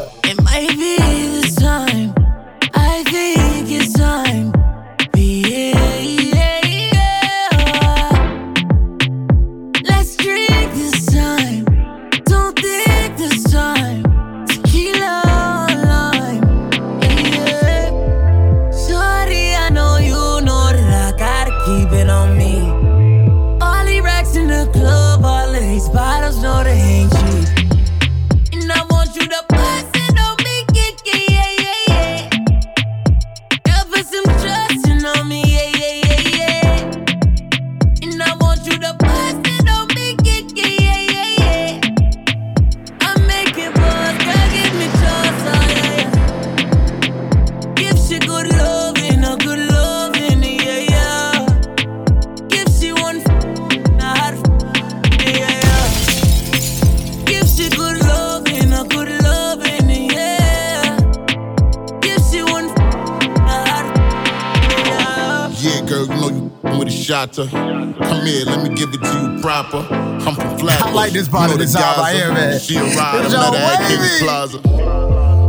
With. 67.28 67.50
Come 67.50 68.26
here, 68.26 68.44
let 68.46 68.62
me 68.68 68.74
give 68.74 68.92
it 68.92 69.02
to 69.02 69.32
you 69.34 69.40
proper. 69.40 69.78
I'm 69.78 70.34
from 70.34 70.58
Flatbush. 70.58 70.82
I 70.82 70.92
like 70.92 71.12
this 71.12 71.28
part 71.28 71.48
you 71.50 71.54
of 71.54 71.60
know 71.60 71.64
the 71.64 71.72
the 71.72 71.78
song 71.78 71.82
right 71.98 72.12
Gaza. 72.12 72.24
here, 72.24 72.32
man. 72.32 72.58
She 72.60 72.76
a 72.76 72.82
ride, 72.82 73.24
It's 73.24 73.34
I 73.34 73.38
met 73.38 73.46
all 73.46 73.54
her 73.54 73.58
at 73.58 73.88
King's. 73.88 74.22
Plaza. 74.22 74.58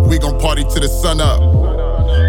We 0.10 0.20
gon' 0.20 0.40
party 0.40 0.64
till 0.64 0.82
the 0.82 0.88
sun 0.88 1.20
up. 1.22 1.40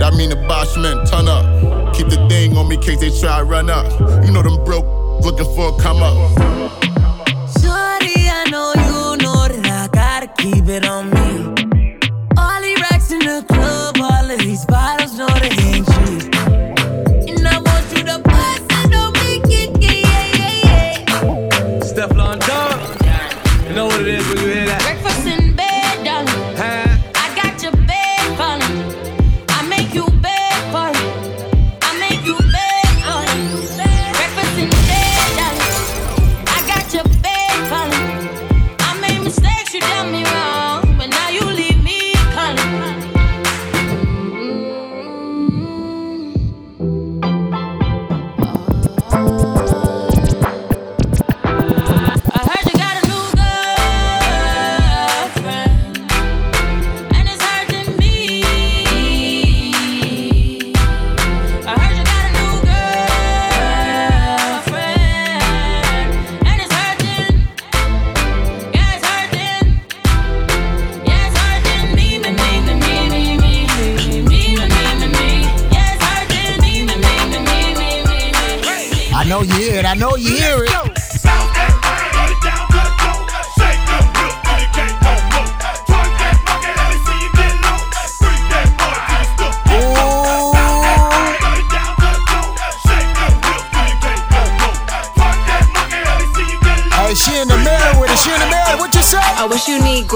That 0.00 0.14
mean 0.14 0.30
the 0.30 0.36
Bosch 0.48 0.76
men 0.76 1.04
turn 1.06 1.28
up. 1.28 1.94
Keep 1.94 2.08
the 2.08 2.26
thing 2.28 2.56
on 2.56 2.68
me 2.68 2.76
in 2.76 2.82
case 2.82 3.00
they 3.00 3.10
try 3.20 3.38
to 3.38 3.44
run 3.44 3.70
up. 3.70 3.86
You 4.24 4.32
know 4.32 4.42
them 4.42 4.62
broke 4.64 4.86
looking 5.24 5.46
for 5.54 5.68
a 5.74 5.82
come 5.82 6.02
up. 6.02 6.16
Shorty, 7.60 8.28
I 8.28 8.44
know 8.50 8.72
you 8.74 9.16
know 9.24 9.48
that 9.48 9.66
I 9.66 9.88
gotta 9.92 10.26
keep 10.42 10.68
it 10.68 10.84
on 10.86 11.10
me. 11.10 11.15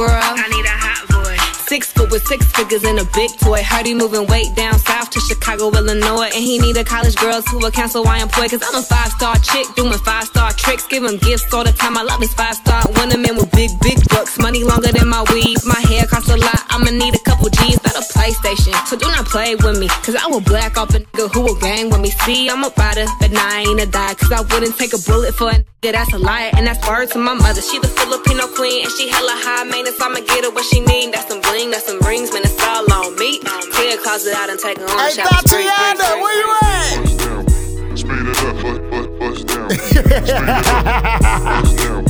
Girl? 0.00 0.16
I 0.16 0.48
need 0.48 0.64
a 0.64 0.76
hot 0.86 1.02
boy. 1.12 1.36
Six 1.68 1.92
foot 1.92 2.10
with 2.10 2.24
six 2.26 2.40
figures 2.56 2.84
and 2.84 2.98
a 2.98 3.06
big 3.12 3.30
toy. 3.38 3.62
Heard 3.62 3.86
he 3.86 3.94
moving 3.94 4.26
weight 4.26 4.54
down 4.56 4.78
south 4.78 5.10
to 5.10 5.20
Chicago, 5.20 5.70
Illinois. 5.70 6.30
And 6.34 6.42
he 6.42 6.58
need 6.58 6.76
a 6.76 6.84
college 6.84 7.16
girls 7.16 7.46
who 7.48 7.58
will 7.58 7.70
cancel 7.70 8.02
why 8.02 8.18
employ. 8.18 8.48
Cause 8.48 8.64
I'm 8.66 8.80
a 8.80 8.82
five 8.82 9.12
star 9.12 9.36
chick 9.38 9.66
doing 9.76 9.98
five 10.00 10.24
star 10.24 10.50
tricks. 10.52 10.86
Give 10.86 11.04
him 11.04 11.18
gifts 11.18 11.52
all 11.52 11.64
the 11.64 11.72
time. 11.72 11.96
I 11.96 12.02
love 12.02 12.20
his 12.20 12.32
five 12.34 12.56
star 12.56 12.82
women 12.96 13.36
with 13.36 13.50
big, 13.52 13.70
big 13.82 13.98
bucks. 14.08 14.38
Money 14.38 14.64
longer 14.64 14.90
than 14.90 15.08
my 15.08 15.22
weave. 15.32 15.62
My 15.64 15.80
hair 15.80 16.06
costs 16.06 16.30
a 16.30 16.36
lot. 16.36 16.59
I'ma 16.70 16.90
need 16.90 17.14
a 17.14 17.18
couple 17.18 17.48
G's, 17.50 17.82
not 17.84 17.96
a 17.96 18.04
PlayStation. 18.14 18.72
So 18.86 18.96
do 18.96 19.06
not 19.10 19.26
play 19.26 19.54
with 19.56 19.78
me. 19.78 19.88
Cause 20.06 20.14
I 20.16 20.26
will 20.28 20.40
black 20.40 20.78
off 20.78 20.94
a 20.94 21.00
nigga 21.00 21.30
who 21.34 21.40
will 21.42 21.58
gang 21.58 21.90
with 21.90 22.00
me. 22.00 22.10
See, 22.10 22.48
I'm 22.48 22.62
a 22.64 22.70
rider, 22.78 23.06
but 23.20 23.30
nah, 23.32 23.40
I 23.42 23.64
ain't 23.68 23.80
a 23.80 23.86
die. 23.86 24.14
Cause 24.14 24.32
I 24.32 24.40
wouldn't 24.40 24.76
take 24.78 24.92
a 24.94 24.98
bullet 24.98 25.34
for 25.34 25.50
a 25.50 25.54
nigga 25.54 25.92
that's 25.92 26.12
a 26.14 26.18
liar. 26.18 26.50
And 26.54 26.66
that's 26.66 26.86
word 26.88 27.10
to 27.12 27.18
my 27.18 27.34
mother. 27.34 27.60
She 27.60 27.78
the 27.78 27.88
Filipino 27.88 28.46
queen 28.54 28.84
and 28.84 28.92
she 28.92 29.08
hella 29.08 29.34
high 29.34 29.64
maintenance. 29.64 30.00
I'ma 30.00 30.20
get 30.20 30.44
her 30.44 30.50
what 30.50 30.64
she 30.64 30.80
need. 30.80 31.12
That's 31.12 31.26
some 31.28 31.40
bling, 31.42 31.70
that's 31.70 31.86
some 31.86 31.98
rings, 32.06 32.32
man. 32.32 32.42
It's 32.44 32.60
all 32.62 32.86
on 32.92 33.16
me. 33.18 33.40
Clear 33.74 33.96
closet 33.98 34.34
out 34.34 34.48
and 34.50 34.58
take 34.58 34.78
her 34.78 34.84
on 34.86 34.98
Hey, 34.98 35.08
a 35.08 35.10
shower. 35.10 35.26
Spring, 35.42 35.66
spring, 35.66 35.96
Thotiana, 35.98 36.20
where 36.22 36.36
you 36.38 36.48
at? 36.62 37.98
Speed 37.98 38.26
it 38.30 38.38
up, 38.46 38.54
bust, 38.62 38.80
bust, 38.90 39.08
bust 39.18 39.46
down. 39.50 39.70
Speed 39.74 40.22
it 40.22 40.30
up, 40.30 41.10
bust 41.50 41.76
down. 41.82 42.04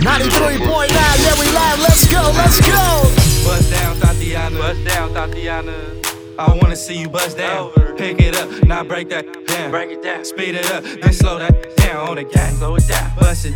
93.9, 0.00 0.88
yeah, 0.88 1.36
we 1.38 1.46
live. 1.52 1.78
Let's 1.80 2.04
go, 2.08 2.22
let's 2.36 2.60
go. 2.64 3.27
Bust 3.44 3.70
down, 3.70 3.96
Thotiana. 3.96 4.58
Bust 4.58 4.84
down, 4.84 5.10
Thotiana. 5.14 6.08
I 6.38 6.56
wanna 6.62 6.76
see 6.76 6.98
you 6.98 7.08
bust 7.08 7.36
down. 7.36 7.72
Pick 7.96 8.20
it 8.20 8.36
up, 8.36 8.48
now 8.64 8.84
break 8.84 9.08
that 9.10 9.24
down. 9.46 9.70
Break 9.70 9.90
it 9.90 10.02
down. 10.02 10.24
Speed 10.24 10.54
it 10.54 10.70
up, 10.70 10.84
then 10.84 11.12
slow 11.12 11.38
that 11.38 11.76
down 11.76 12.08
on 12.08 12.16
the 12.16 12.24
gang. 12.24 12.54
Slow 12.56 12.76
it 12.76 12.86
down. 12.86 13.10
Bust 13.18 13.46
it, 13.46 13.54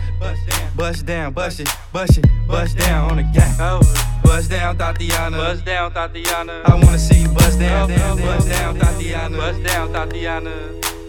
bust 0.76 1.06
down, 1.06 1.32
bust 1.32 1.60
it, 1.60 1.68
bust 1.92 2.18
it, 2.18 2.26
bust 2.48 2.76
down 2.78 3.10
on 3.10 3.16
the 3.18 3.22
gang. 3.22 3.82
Bust 4.24 4.50
down, 4.50 4.76
Thotiana. 4.78 5.36
Bust 5.36 5.64
down, 5.64 5.92
Thotiana. 5.92 6.64
I 6.64 6.74
wanna 6.74 6.98
see 6.98 7.22
you 7.22 7.28
bust 7.28 7.60
down, 7.60 7.88
down, 7.88 8.18
bust 8.18 8.48
down, 8.48 8.78
Thotiana. 8.78 9.36
Bust 9.36 9.62
down, 9.62 9.92
Thotiana. 9.92 10.54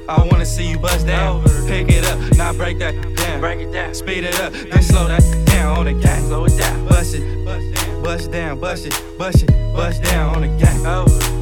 I 0.07 0.27
wanna 0.29 0.45
see 0.45 0.69
you 0.69 0.77
bust 0.77 1.07
down. 1.07 1.41
Pick 1.67 1.89
it 1.89 2.05
up, 2.05 2.19
now 2.37 2.53
break 2.53 2.77
that 2.79 2.93
down. 3.15 3.39
Break 3.39 3.59
it 3.61 3.71
down. 3.71 3.95
Speed 3.95 4.25
it 4.25 4.39
up, 4.41 4.51
then 4.53 4.83
slow 4.83 5.07
that 5.07 5.23
down 5.45 5.77
on 5.79 5.85
the 5.85 5.93
gang. 5.93 6.21
Slow 6.27 6.45
it 6.45 6.55
down. 6.59 6.85
Bust 6.87 7.15
it, 7.15 7.45
bust 7.45 7.73
down, 7.73 7.82
bust 8.03 8.31
down, 8.31 8.59
bust 8.59 8.85
it, 8.85 9.17
bust 9.17 9.43
it, 9.43 9.49
bust 9.73 10.03
down 10.03 10.35
on 10.35 10.41
the 10.41 10.47
gang. 10.47 10.83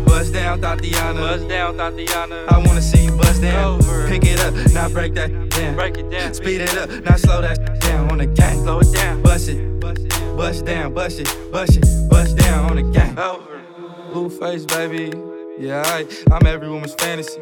Bust 0.06 0.34
down, 0.34 0.62
Thotiana. 0.62 1.18
Bust 1.18 1.48
down, 1.50 1.76
Thotiana. 1.76 2.48
I 2.48 2.58
wanna 2.60 2.82
see 2.82 3.06
you 3.06 3.12
bust 3.18 3.42
down. 3.42 3.80
Pick 4.08 4.24
it 4.24 4.40
up, 4.40 4.54
now 4.72 4.88
break 4.88 5.16
that 5.16 5.32
down. 5.50 5.76
Break 5.76 5.98
it 5.98 6.10
down. 6.12 6.34
Speed 6.34 6.62
it 6.62 6.78
up, 6.78 6.90
now 7.04 7.16
slow 7.16 7.42
that 7.42 7.80
down 7.82 8.12
on 8.12 8.20
the 8.20 8.28
gang. 8.28 8.60
Slow 8.60 8.80
it 8.80 8.94
down. 8.94 9.22
Bust 9.24 9.50
it, 9.50 9.80
bust 9.80 10.66
down, 10.66 10.94
bust 10.94 11.20
it, 11.20 11.52
bust 11.52 11.78
it, 11.78 12.10
bust 12.10 12.38
down 12.38 12.70
on 12.70 12.76
the 12.76 12.84
gang. 12.84 13.16
Blueface, 14.12 14.68
baby. 14.68 15.12
Yeah, 15.58 15.84
I, 15.86 16.08
I'm 16.32 16.46
every 16.46 16.70
woman's 16.70 16.94
fantasy. 16.96 17.42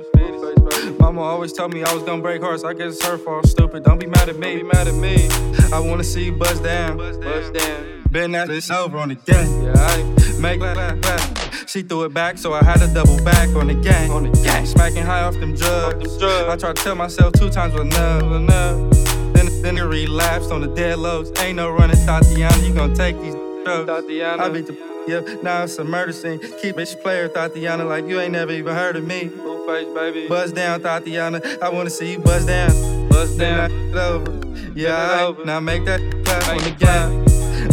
Mama 0.99 1.21
always 1.21 1.53
told 1.53 1.73
me 1.73 1.83
I 1.83 1.93
was 1.93 2.03
gonna 2.03 2.21
break 2.21 2.41
hearts. 2.41 2.63
I 2.63 2.73
guess 2.73 2.95
it's 2.95 3.05
her 3.05 3.17
fault. 3.17 3.47
Stupid. 3.47 3.83
Don't 3.83 3.99
be 3.99 4.07
mad 4.07 4.29
at 4.29 4.37
me. 4.37 4.57
Be 4.57 4.63
mad 4.63 4.87
at 4.87 4.93
me. 4.93 5.27
I 5.73 5.79
wanna 5.79 6.03
see 6.03 6.25
you 6.25 6.33
bust 6.33 6.63
down. 6.63 6.97
Bust 6.97 7.53
down. 7.53 7.98
Been 8.11 8.33
at 8.33 8.47
this 8.47 8.71
over 8.71 8.97
on 8.97 9.09
the 9.09 9.15
gang. 9.15 9.63
Yeah, 9.63 9.73
I 9.75 10.39
make 10.39 10.59
that 10.61 10.99
back. 11.01 11.67
She 11.67 11.83
threw 11.83 12.05
it 12.05 12.13
back, 12.13 12.39
so 12.39 12.53
I 12.53 12.63
had 12.63 12.79
to 12.79 12.91
double 12.91 13.23
back 13.23 13.49
on 13.49 13.67
the 13.67 13.75
gang. 13.75 14.09
On 14.09 14.23
the 14.23 14.31
gang. 14.43 14.65
Smacking 14.65 15.03
high 15.03 15.21
off 15.21 15.35
them 15.35 15.53
drugs. 15.53 16.17
I 16.23 16.55
tried 16.55 16.75
to 16.77 16.83
tell 16.83 16.95
myself 16.95 17.33
two 17.33 17.51
times 17.51 17.73
was 17.73 17.83
enough. 17.83 18.23
enough. 18.23 19.33
Then, 19.33 19.61
then 19.61 19.77
it 19.77 19.83
relapsed 19.83 20.51
on 20.51 20.61
the 20.61 20.67
dead 20.67 20.97
lows. 20.97 21.31
Ain't 21.39 21.57
no 21.57 21.69
running, 21.69 21.97
Thotiana. 21.97 22.67
You 22.67 22.73
gon' 22.73 22.95
take 22.95 23.19
these 23.21 23.35
drugs. 23.63 23.87
Thotiana. 23.87 24.39
I 24.39 24.49
beat 24.49 24.65
the 24.65 24.89
yeah, 25.07 25.21
now 25.41 25.63
it's 25.63 25.77
a 25.77 25.83
murder 25.83 26.11
scene. 26.11 26.39
Keep 26.39 26.77
bitch 26.77 26.99
player, 27.01 27.29
Thotiana, 27.29 27.87
like 27.87 28.05
you 28.05 28.19
ain't 28.19 28.33
never 28.33 28.51
even 28.51 28.75
heard 28.75 28.95
of 28.95 29.05
me. 29.05 29.29
Blueface, 29.29 29.93
baby. 29.95 30.27
Buzz 30.27 30.51
down, 30.51 30.81
Thotiana. 30.81 31.61
I 31.61 31.69
wanna 31.69 31.89
see 31.91 32.13
you 32.13 32.19
buzz 32.19 32.45
down. 32.45 33.09
Buzz 33.09 33.37
down. 33.37 33.71
over. 33.95 34.39
Yeah, 34.75 35.25
over. 35.27 35.45
now 35.45 35.59
make 35.59 35.85
that 35.85 35.99
clap 36.25 36.47
on 36.47 36.57
the 36.57 36.71
gang. 36.71 37.28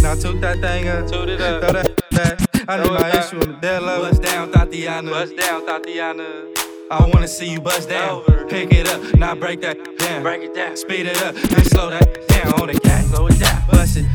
Now 0.07 0.15
toot 0.15 0.41
that 0.41 0.61
thing 0.61 0.87
up. 0.87 1.09
Toot 1.11 1.29
it 1.31 1.41
up. 1.41 1.61
Throw 1.61 1.73
that 1.73 2.11
back. 2.13 2.39
I 2.69 2.81
need 2.81 2.93
my 2.93 3.11
issue 3.19 3.41
on 3.41 3.49
the 3.49 3.59
dead 3.61 3.83
level. 3.83 4.09
Buzz 4.09 4.21
down, 4.21 4.53
Thotiana. 4.53 5.11
Buzz 5.11 5.33
down, 5.33 5.67
Thotiana. 5.67 6.57
I 6.93 7.11
wanna 7.13 7.27
see 7.27 7.51
you 7.51 7.61
buzz 7.61 7.87
down. 7.87 8.23
Pick 8.49 8.73
it 8.73 8.89
up, 8.89 9.03
now 9.19 9.35
break 9.35 9.63
that 9.63 9.77
down. 9.99 10.23
Break 10.23 10.43
it 10.43 10.55
down. 10.55 10.77
Speed 10.77 11.07
it 11.07 11.21
up, 11.25 11.35
then 11.35 11.65
slow 11.65 11.91
that 11.91 12.29
down 12.29 12.53
on 12.61 12.69
the 12.69 12.79
gang. 12.79 13.05
Slow 13.07 13.27
it 13.27 13.37
down. 13.41 13.61
Bust 13.69 13.97
it, 13.97 14.07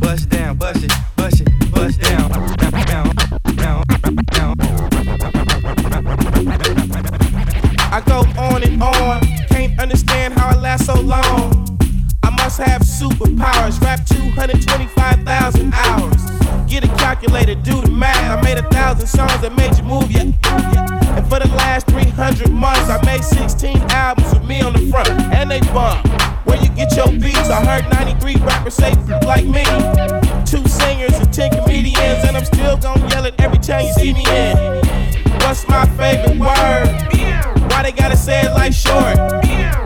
bust 0.00 0.28
down, 0.28 0.56
bust 0.56 0.82
it, 0.82 0.92
bust 1.14 1.40
it, 1.40 1.48
bust 1.70 2.00
down. 2.00 2.28
Down, 2.56 3.14
down, 3.54 3.84
down, 4.26 4.54
I 7.92 8.02
go 8.04 8.26
on 8.40 8.64
and 8.64 8.82
on, 8.82 9.20
can't 9.50 9.78
understand 9.78 10.34
how 10.34 10.48
I 10.48 10.60
last 10.60 10.86
so 10.86 11.00
long. 11.00 11.41
Superpowers, 13.02 13.80
rap 13.80 14.06
225,000 14.06 15.74
hours. 15.74 16.22
Get 16.70 16.84
a 16.84 16.88
calculator, 16.94 17.56
do 17.56 17.80
the 17.80 17.90
math. 17.90 18.38
I 18.38 18.40
made 18.42 18.58
a 18.58 18.68
thousand 18.70 19.08
songs 19.08 19.40
that 19.40 19.56
made 19.56 19.76
you 19.76 19.82
move, 19.82 20.08
yeah. 20.08 20.30
yeah. 20.46 21.18
And 21.18 21.26
for 21.26 21.40
the 21.40 21.48
last 21.58 21.88
300 21.88 22.52
months, 22.52 22.88
I 22.88 23.04
made 23.04 23.24
16 23.24 23.76
albums 23.90 24.32
with 24.32 24.44
me 24.46 24.60
on 24.60 24.74
the 24.74 24.86
front, 24.88 25.10
and 25.34 25.50
they 25.50 25.58
bump. 25.74 26.06
Where 26.46 26.62
you 26.62 26.68
get 26.68 26.94
your 26.94 27.10
beats? 27.10 27.50
I 27.50 27.64
heard 27.66 27.90
93 27.90 28.36
rappers 28.36 28.74
say 28.74 28.94
like 29.26 29.46
me. 29.46 29.66
Two 30.46 30.62
singers 30.70 31.18
and 31.18 31.34
10 31.34 31.58
comedians, 31.58 32.22
and 32.22 32.36
I'm 32.36 32.44
still 32.44 32.76
gonna 32.76 33.04
yell 33.08 33.24
it 33.24 33.34
every 33.40 33.58
time 33.58 33.84
you 33.84 33.92
see 33.94 34.14
me 34.14 34.22
in. 34.30 34.54
What's 35.42 35.66
my 35.66 35.86
favorite 35.98 36.38
word? 36.38 36.86
Why 37.66 37.82
they 37.82 37.90
gotta 37.90 38.16
say 38.16 38.46
it 38.46 38.54
like 38.54 38.72
short? 38.72 39.18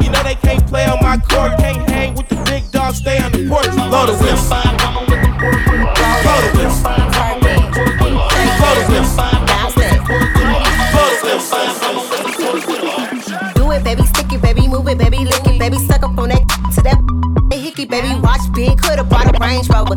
You 0.05 0.11
know 0.13 0.23
they 0.23 0.37
can't 0.37 0.67
play 0.67 0.85
on 0.85 1.01
my 1.01 1.17
court, 1.17 1.57
can't 1.57 1.86
Do 13.55 13.73
it, 13.73 13.85
baby, 13.85 14.03
stick 14.03 14.33
it, 14.33 14.43
baby, 14.43 14.69
move 14.69 14.87
it, 14.89 14.99
baby, 14.99 15.25
lick 15.25 15.47
it, 15.47 15.59
baby, 15.59 15.79
suck 15.79 16.03
up 16.03 16.19
on 16.19 16.29
that 16.29 16.43
to 16.75 16.83
that 16.83 17.01
hickey, 17.53 17.87
baby. 17.87 18.09
Watch 18.21 18.43
big, 18.55 18.79
coulda 18.83 19.03
bought 19.03 19.35
a 19.35 19.39
Range 19.41 19.67
Rover. 19.71 19.97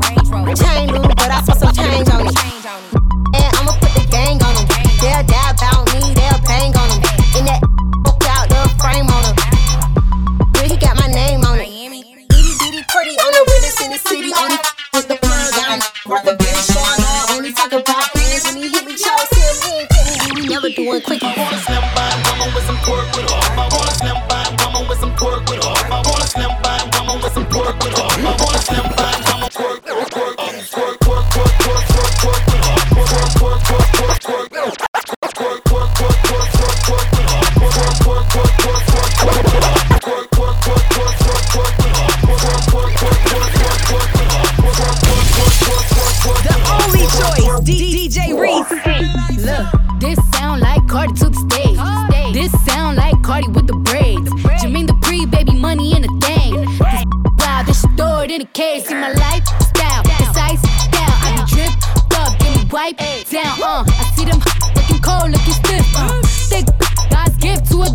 Down. 63.31 63.61
Uh, 63.61 63.83
I 63.87 64.03
see 64.15 64.25
them 64.25 64.39
looking 64.75 65.01
cold, 65.01 65.31
looking 65.31 65.53
stiff. 65.53 65.85
Uh, 65.95 66.21
thick 66.49 66.65
God's 67.09 67.37
gift 67.37 67.71
to 67.71 67.83
a. 67.83 67.89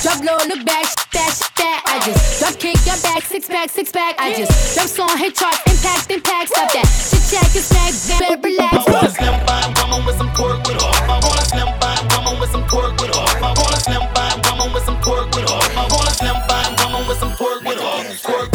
Drop 0.00 0.24
low, 0.24 0.40
look 0.48 0.64
back, 0.64 0.88
shit 0.88 1.12
that, 1.12 1.32
that. 1.60 1.78
I 1.84 2.00
just 2.04 2.40
drop 2.40 2.56
kick 2.56 2.80
your 2.86 2.96
back, 3.04 3.22
six 3.24 3.46
pack, 3.48 3.68
six 3.68 3.92
pack. 3.92 4.16
I 4.18 4.32
just 4.32 4.74
drop 4.74 4.88
song, 4.88 5.16
hit 5.18 5.34
charts, 5.36 5.60
impact, 5.68 6.10
impact. 6.10 6.48
Stop 6.48 6.72
that. 6.72 6.88
Shit 6.88 7.24
check, 7.28 7.48
it's 7.52 7.68
back, 7.68 7.92
better 8.08 8.40
relax. 8.40 8.72
I 8.72 8.92
wanna 8.92 9.10
slim 9.12 9.36
by 9.44 9.60
woman 9.76 10.06
with 10.06 10.16
some 10.16 10.32
pork 10.32 10.64
with 10.64 10.80
off. 10.82 10.96
I 11.04 11.20
wanna 11.20 11.44
slim 11.44 11.68
by 11.80 11.94
woman 12.16 12.40
with 12.40 12.50
some 12.50 12.64
pork 12.64 12.96
with 12.96 13.12
off. 13.16 13.36
I 13.44 13.52
wanna 13.52 13.76
slim 13.76 14.04
by 14.16 14.28
woman 14.48 14.72
with 14.72 14.84
some 14.88 14.98
pork 15.04 15.28
with 15.36 15.50
off. 15.50 15.68
I 15.76 15.84
wanna 15.92 16.14
slim 16.16 16.38
by 16.48 16.62
woman 16.80 17.02
with 17.08 17.18
some 17.20 17.32
pork 17.36 17.60
with 17.60 17.80
off. 17.80 18.22
Pork, 18.24 18.49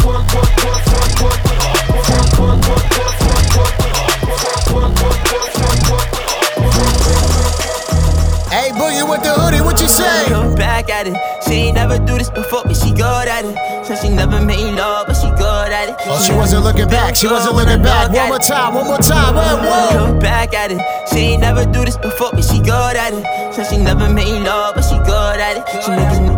Back 10.86 11.06
at 11.06 11.08
it. 11.08 11.42
She 11.42 11.54
ain't 11.54 11.74
never 11.74 11.98
do 11.98 12.16
this 12.16 12.30
before, 12.30 12.62
but 12.62 12.76
she 12.76 12.92
good 12.92 13.26
at 13.26 13.44
it. 13.44 13.84
Said 13.84 13.98
she 13.98 14.08
never 14.08 14.40
made 14.40 14.70
love, 14.76 15.08
but 15.08 15.14
she 15.14 15.28
good 15.30 15.72
at 15.72 15.88
it. 15.88 15.96
Oh, 16.06 16.22
she 16.22 16.32
wasn't 16.32 16.62
looking 16.62 16.86
back. 16.86 17.16
She 17.16 17.26
wasn't 17.26 17.56
looking 17.56 17.82
back. 17.82 18.12
One 18.12 18.28
more 18.28 18.38
time, 18.38 18.74
one 18.74 18.86
more 18.86 18.98
time. 18.98 19.34
Whoa, 19.34 19.56
whoa. 19.66 20.06
Come 20.06 20.18
back 20.20 20.54
at 20.54 20.70
it. 20.70 20.80
She 21.10 21.34
ain't 21.34 21.40
never 21.40 21.64
do 21.66 21.84
this 21.84 21.96
before, 21.96 22.30
but 22.30 22.44
she 22.44 22.60
good 22.60 22.94
at 22.94 23.12
it. 23.12 23.24
Said 23.52 23.66
she 23.66 23.78
never 23.78 24.08
made 24.08 24.44
love, 24.44 24.76
but 24.76 24.82
she 24.82 24.96
good 24.98 25.40
at 25.40 25.56
it. 25.58 25.82
She 25.82 25.90
make 25.90 26.35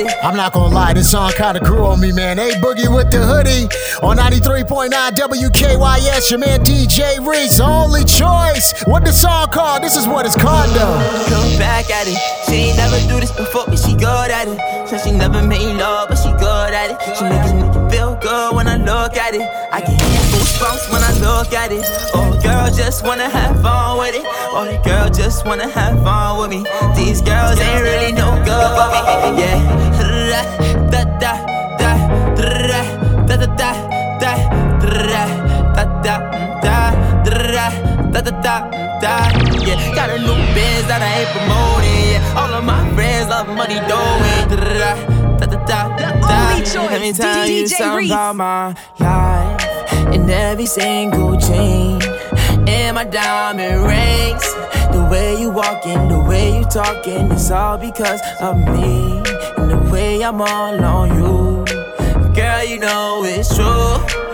it. 0.00 0.12
I'm 0.22 0.36
not 0.36 0.52
gonna 0.52 0.74
lie, 0.74 0.92
this 0.92 1.10
song 1.10 1.32
kinda 1.32 1.60
grew 1.60 1.86
on 1.86 2.00
me, 2.00 2.12
man. 2.12 2.38
Hey, 2.38 2.52
Boogie 2.60 2.92
with 2.94 3.10
the 3.10 3.18
hoodie 3.18 3.68
on 4.02 4.16
93.9 4.16 5.14
WKYS. 5.14 6.30
Your 6.30 6.38
man 6.40 6.60
DJ 6.64 7.18
Reese, 7.26 7.60
only 7.60 8.04
choice. 8.04 8.72
What 8.86 9.04
the 9.04 9.12
song 9.12 9.48
called? 9.48 9.82
This 9.82 9.96
is 9.96 10.06
what 10.06 10.26
it's 10.26 10.36
called, 10.36 10.70
though. 10.70 10.98
Come 11.28 11.58
back 11.58 11.90
at 11.90 12.06
it. 12.06 12.18
She 12.46 12.70
ain't 12.70 12.76
never 12.76 12.98
do 13.08 13.20
this 13.20 13.32
before, 13.32 13.64
but 13.66 13.78
she 13.78 13.94
good 13.94 14.30
at 14.30 14.48
it. 14.48 14.88
Said 14.88 15.00
she 15.00 15.12
never 15.12 15.42
made 15.42 15.76
love, 15.76 16.08
but 16.08 16.16
she 16.16 16.30
good 16.32 16.72
at 16.72 16.90
it. 16.90 17.16
She 17.16 17.24
make 17.24 17.40
nigga 17.40 17.90
feel 17.90 18.14
good 18.16 18.54
when 18.54 18.66
I 18.68 18.76
look 18.76 19.16
at 19.16 19.34
it. 19.34 19.48
I 19.72 19.80
can 19.80 19.93
goosebumps 20.64 20.92
when 20.92 21.02
I 21.02 21.12
look 21.20 21.52
at 21.52 21.72
it. 21.72 21.84
Oh, 22.14 22.38
girl 22.42 22.70
just 22.70 23.04
wanna 23.04 23.28
have 23.28 23.60
fun 23.62 23.98
with 23.98 24.14
it. 24.14 24.22
Oh, 24.24 24.64
the 24.64 24.80
girl 24.88 25.08
just 25.10 25.44
wanna 25.44 25.68
have 25.68 26.02
fun 26.02 26.38
with 26.40 26.50
me. 26.50 26.64
These 26.96 27.20
girls 27.22 27.58
ain't 27.60 27.82
really 27.82 28.12
no 28.12 28.36
good 28.44 28.68
for 28.76 29.32
me. 29.32 29.42
Yeah. 29.42 29.60
Da 30.90 31.04
da 31.18 31.32
da 31.78 31.92
da 32.38 32.56
da 33.26 33.36
da 33.36 33.36
da 33.36 33.66
da 33.66 33.72
da 34.20 34.32
da 35.36 35.84
da 36.02 36.16
da 36.62 36.76
da 37.24 37.70
da 38.12 38.30
da 38.30 38.56
da 39.00 39.14
yeah 39.66 39.94
got 39.94 40.10
a 40.10 40.18
new 40.18 40.38
biz 40.54 40.86
that 40.86 41.02
I 41.02 41.20
ain't 41.20 41.30
promoting 41.34 42.04
yeah 42.12 42.40
all 42.40 42.52
of 42.54 42.64
my 42.64 42.80
friends 42.94 43.28
love 43.28 43.48
money 43.48 43.80
doing 43.90 44.48
da 44.48 44.56
da 45.40 45.46
da 45.46 45.88
da 45.96 46.08
da 46.08 46.88
let 46.90 47.00
me 47.00 47.12
tell 47.12 47.46
you 47.46 47.66
something 47.66 48.06
about 48.06 48.36
my 48.36 48.74
life 48.98 49.73
and 50.14 50.30
every 50.30 50.66
single 50.66 51.38
chain. 51.38 52.00
And 52.66 52.94
my 52.94 53.04
diamond 53.04 53.84
rings. 53.84 54.44
The 54.92 55.08
way 55.10 55.40
you 55.40 55.50
walking 55.50 56.08
the 56.08 56.20
way 56.20 56.58
you 56.58 56.64
talking 56.64 57.32
it's 57.32 57.50
all 57.50 57.76
because 57.76 58.20
of 58.40 58.56
me. 58.56 59.22
And 59.56 59.70
the 59.70 59.90
way 59.92 60.22
I'm 60.22 60.40
all 60.40 60.84
on 60.84 61.08
you. 61.18 61.64
Girl 62.32 62.64
you 62.64 62.78
know 62.78 63.22
it's 63.24 63.54
true 63.54 64.33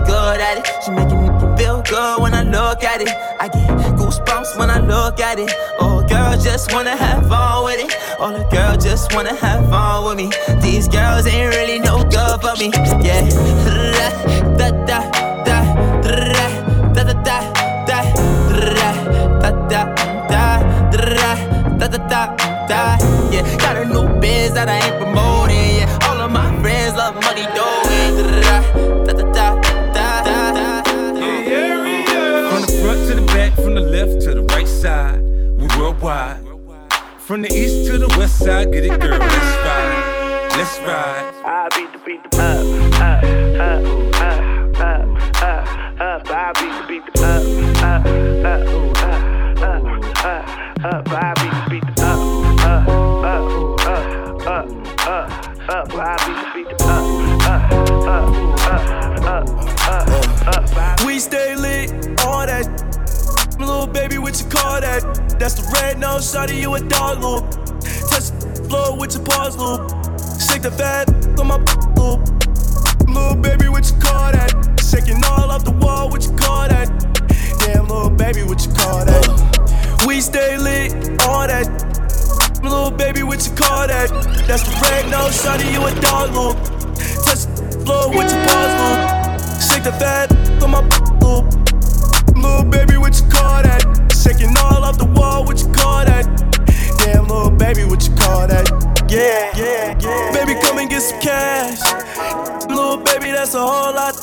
good 0.41 0.57
at 0.57 0.57
it. 0.57 0.83
She 0.83 0.91
making 0.91 1.21
me 1.21 1.29
feel 1.57 1.81
good 1.83 2.21
when 2.21 2.33
I 2.33 2.43
look 2.43 2.83
at 2.83 3.01
it. 3.01 3.09
I 3.39 3.47
get 3.47 3.69
goosebumps 3.97 4.57
when 4.57 4.69
I 4.69 4.79
look 4.79 5.19
at 5.19 5.39
it. 5.39 5.51
Oh, 5.79 6.05
girl 6.07 6.37
just 6.37 6.73
wanna 6.73 6.95
have 6.95 7.27
fun 7.27 7.65
with 7.65 7.79
it. 7.85 7.91
All 8.19 8.31
the 8.31 8.43
girl 8.55 8.75
just 8.77 9.13
wanna 9.13 9.35
have 9.35 9.69
fun 9.69 10.05
with 10.05 10.17
me. 10.17 10.29
These 10.61 10.87
girls 10.87 11.27
ain't 11.27 11.55
really 11.55 11.79
no 11.79 12.03
good 12.03 12.41
for 12.41 12.55
me. 12.61 12.71
Yeah, 13.05 13.21
da 14.57 14.69
da 14.89 14.99
da 15.47 15.59
da 16.03 16.03
da 16.05 16.23
da 16.95 17.03
da 17.03 17.23
da 17.23 17.39
da 17.87 17.99
da 19.39 19.51
da 19.69 19.81
da 19.81 19.83
da 21.79 21.87
da 21.87 21.97
da 22.11 22.21
da 22.67 22.81
yeah 23.31 23.43
got 23.57 23.75
a 23.77 23.85
new 23.85 24.07
biz 24.19 24.53
that 24.53 24.69
I 24.69 24.77
ain't 24.85 24.97
promoting 25.01 25.71
yeah 25.79 26.07
all 26.07 26.19
of 26.21 26.31
my 26.31 26.49
friends 26.61 26.95
love 26.95 27.15
money 27.15 27.45
worldwide. 36.01 36.93
From 37.19 37.41
the 37.43 37.53
east 37.53 37.87
to 37.89 37.97
the 37.97 38.07
west 38.17 38.39
side, 38.39 38.71
get 38.71 38.85
it, 38.85 38.99
girl. 38.99 39.17
Let's 39.19 39.57
ride, 39.63 40.49
let's 40.57 40.79
ride. 40.79 41.33
I 41.45 41.69
beat 41.75 41.91
the 41.93 41.99
beat 42.05 42.23
the 42.23 42.37
up, 42.37 42.65
up, 43.01 43.23
up, 43.61 43.83
up, 44.21 44.41
up, 44.81 45.07
up, 45.41 45.67
up. 46.01 46.29
I 46.29 46.51
beat 46.59 46.73
the 46.77 46.85
beat 46.87 47.05
the 47.05 47.13
up, 47.21 47.43
up, 47.81 48.05
up, 48.45 48.65
up, 48.97 49.19
up, 49.61 49.83
up, 50.25 50.45
up. 50.85 51.09
I 51.09 51.33
beat 51.39 51.53
the 51.53 51.69
beat 51.69 51.85
the 51.85 52.01
up, 52.01 52.19
up, 52.61 52.87
up, 53.23 53.45
up, 53.85 54.07
up, 54.47 54.67
up, 55.07 55.29
up. 55.69 55.93
I 55.93 56.17
beat 56.25 56.37
the 56.41 56.47
beat 56.55 56.69
the 56.69 56.83
up, 56.83 57.05
up, 57.45 57.71
up, 58.07 58.31
up, 59.25 59.45
up, 60.47 60.77
up. 60.77 61.05
We 61.05 61.13
stay 61.19 61.55
lit, 61.55 61.89
all 62.25 62.45
that. 62.45 63.00
Little 63.61 63.85
baby, 63.85 64.17
what 64.17 64.41
you 64.41 64.47
call 64.49 64.81
that? 64.81 65.37
That's 65.37 65.53
the 65.53 65.61
red 65.73 65.99
nose, 65.99 66.33
shawty, 66.33 66.59
you 66.59 66.73
a 66.73 66.79
dog 66.79 67.21
loop. 67.21 67.45
Touch 68.09 68.33
the 68.33 68.65
floor 68.67 68.97
with 68.97 69.13
your 69.13 69.23
paws 69.23 69.55
loop. 69.55 69.85
Shake 70.41 70.63
the 70.63 70.71
fat 70.71 71.07
on 71.39 71.45
my 71.45 71.57
loop. 71.93 72.25
Little 73.07 73.35
baby, 73.35 73.69
what 73.69 73.85
you 73.85 73.97
call 74.01 74.31
that? 74.31 74.49
Shaking 74.81 75.23
all 75.23 75.51
off 75.51 75.63
the 75.63 75.77
wall, 75.77 76.09
what 76.09 76.25
you 76.25 76.35
call 76.35 76.69
that? 76.69 76.89
Damn, 77.59 77.85
little 77.87 78.09
baby, 78.09 78.41
what 78.41 78.65
you 78.65 78.73
call 78.73 79.05
that? 79.05 80.03
We 80.07 80.21
stay 80.21 80.57
lit, 80.57 81.21
all 81.21 81.45
that. 81.45 81.69
Little 82.63 82.89
baby, 82.89 83.21
what 83.21 83.45
you 83.45 83.53
call 83.53 83.85
that? 83.85 84.09
That's 84.47 84.63
the 84.63 84.73
red 84.89 85.05
nose, 85.11 85.37
shawty, 85.37 85.71
you 85.71 85.85
a 85.85 85.93
dog 86.01 86.33
loop. 86.33 86.57
Touch 87.29 87.45
the 87.45 87.77
floor 87.85 88.09
with 88.09 88.25
your 88.25 88.41
paws 88.41 88.73
loop. 88.81 89.01
Shake 89.61 89.83
the 89.83 89.93
fat 90.01 90.33
on 90.63 90.71
my 90.71 90.81
loop. 91.21 91.60
Little 92.41 92.65
baby, 92.65 92.97
what 92.97 93.19
you 93.19 93.27
call 93.29 93.61
that? 93.63 93.85
Shaking 94.11 94.55
all 94.57 94.83
off 94.83 94.97
the 94.97 95.05
wall, 95.05 95.45
what 95.45 95.59
you 95.61 95.71
call 95.71 96.05
that? 96.05 96.25
Damn, 96.99 97.27
little 97.27 97.51
baby, 97.51 97.83
what 97.85 98.07
you 98.07 98.15
call 98.15 98.47
that? 98.47 98.65
Yeah, 99.09 99.51
yeah, 99.55 99.97
yeah. 99.99 100.31
Baby, 100.33 100.59
come 100.61 100.79
and 100.79 100.89
get 100.89 101.01
some 101.01 101.19
cash. 101.21 101.79
Little 102.67 102.97
baby, 102.97 103.31
that's 103.31 103.53
a 103.53 103.59
whole 103.59 103.93
lot. 103.93 104.15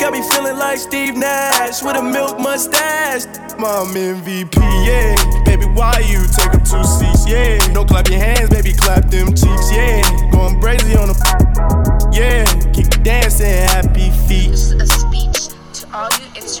Got 0.00 0.12
me 0.12 0.22
feeling 0.30 0.56
like 0.56 0.78
Steve 0.78 1.16
Nash 1.16 1.82
with 1.82 1.96
a 1.96 2.02
milk 2.02 2.40
mustache. 2.40 3.26
Mom 3.58 3.94
MVP, 3.94 4.56
yeah. 4.84 5.14
Baby, 5.44 5.66
why 5.66 6.02
you 6.06 6.26
take 6.26 6.54
up 6.54 6.64
two 6.64 6.82
seats? 6.82 7.28
Yeah. 7.28 7.58
Don't 7.72 7.86
clap 7.86 8.08
your 8.08 8.18
hands, 8.18 8.50
baby, 8.50 8.72
clap 8.72 9.10
them 9.10 9.28
cheeks, 9.28 9.70
yeah. 9.70 10.02
Going 10.32 10.60
crazy 10.60 10.96
on 10.96 11.08
the, 11.08 12.10
yeah. 12.12 12.44
Keep 12.72 13.02
dancing, 13.04 13.46
happy 13.46 14.10
feet. 14.26 14.58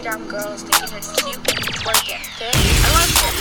Instagram 0.02 0.28
girls 0.28 0.62
thinking 0.62 0.96
it's 0.96 1.22
cute 1.22 1.36
when 1.36 1.56
you 1.58 1.70
twerk 1.78 2.08
it. 2.08 2.20
I 2.84 2.98
love. 3.14 3.36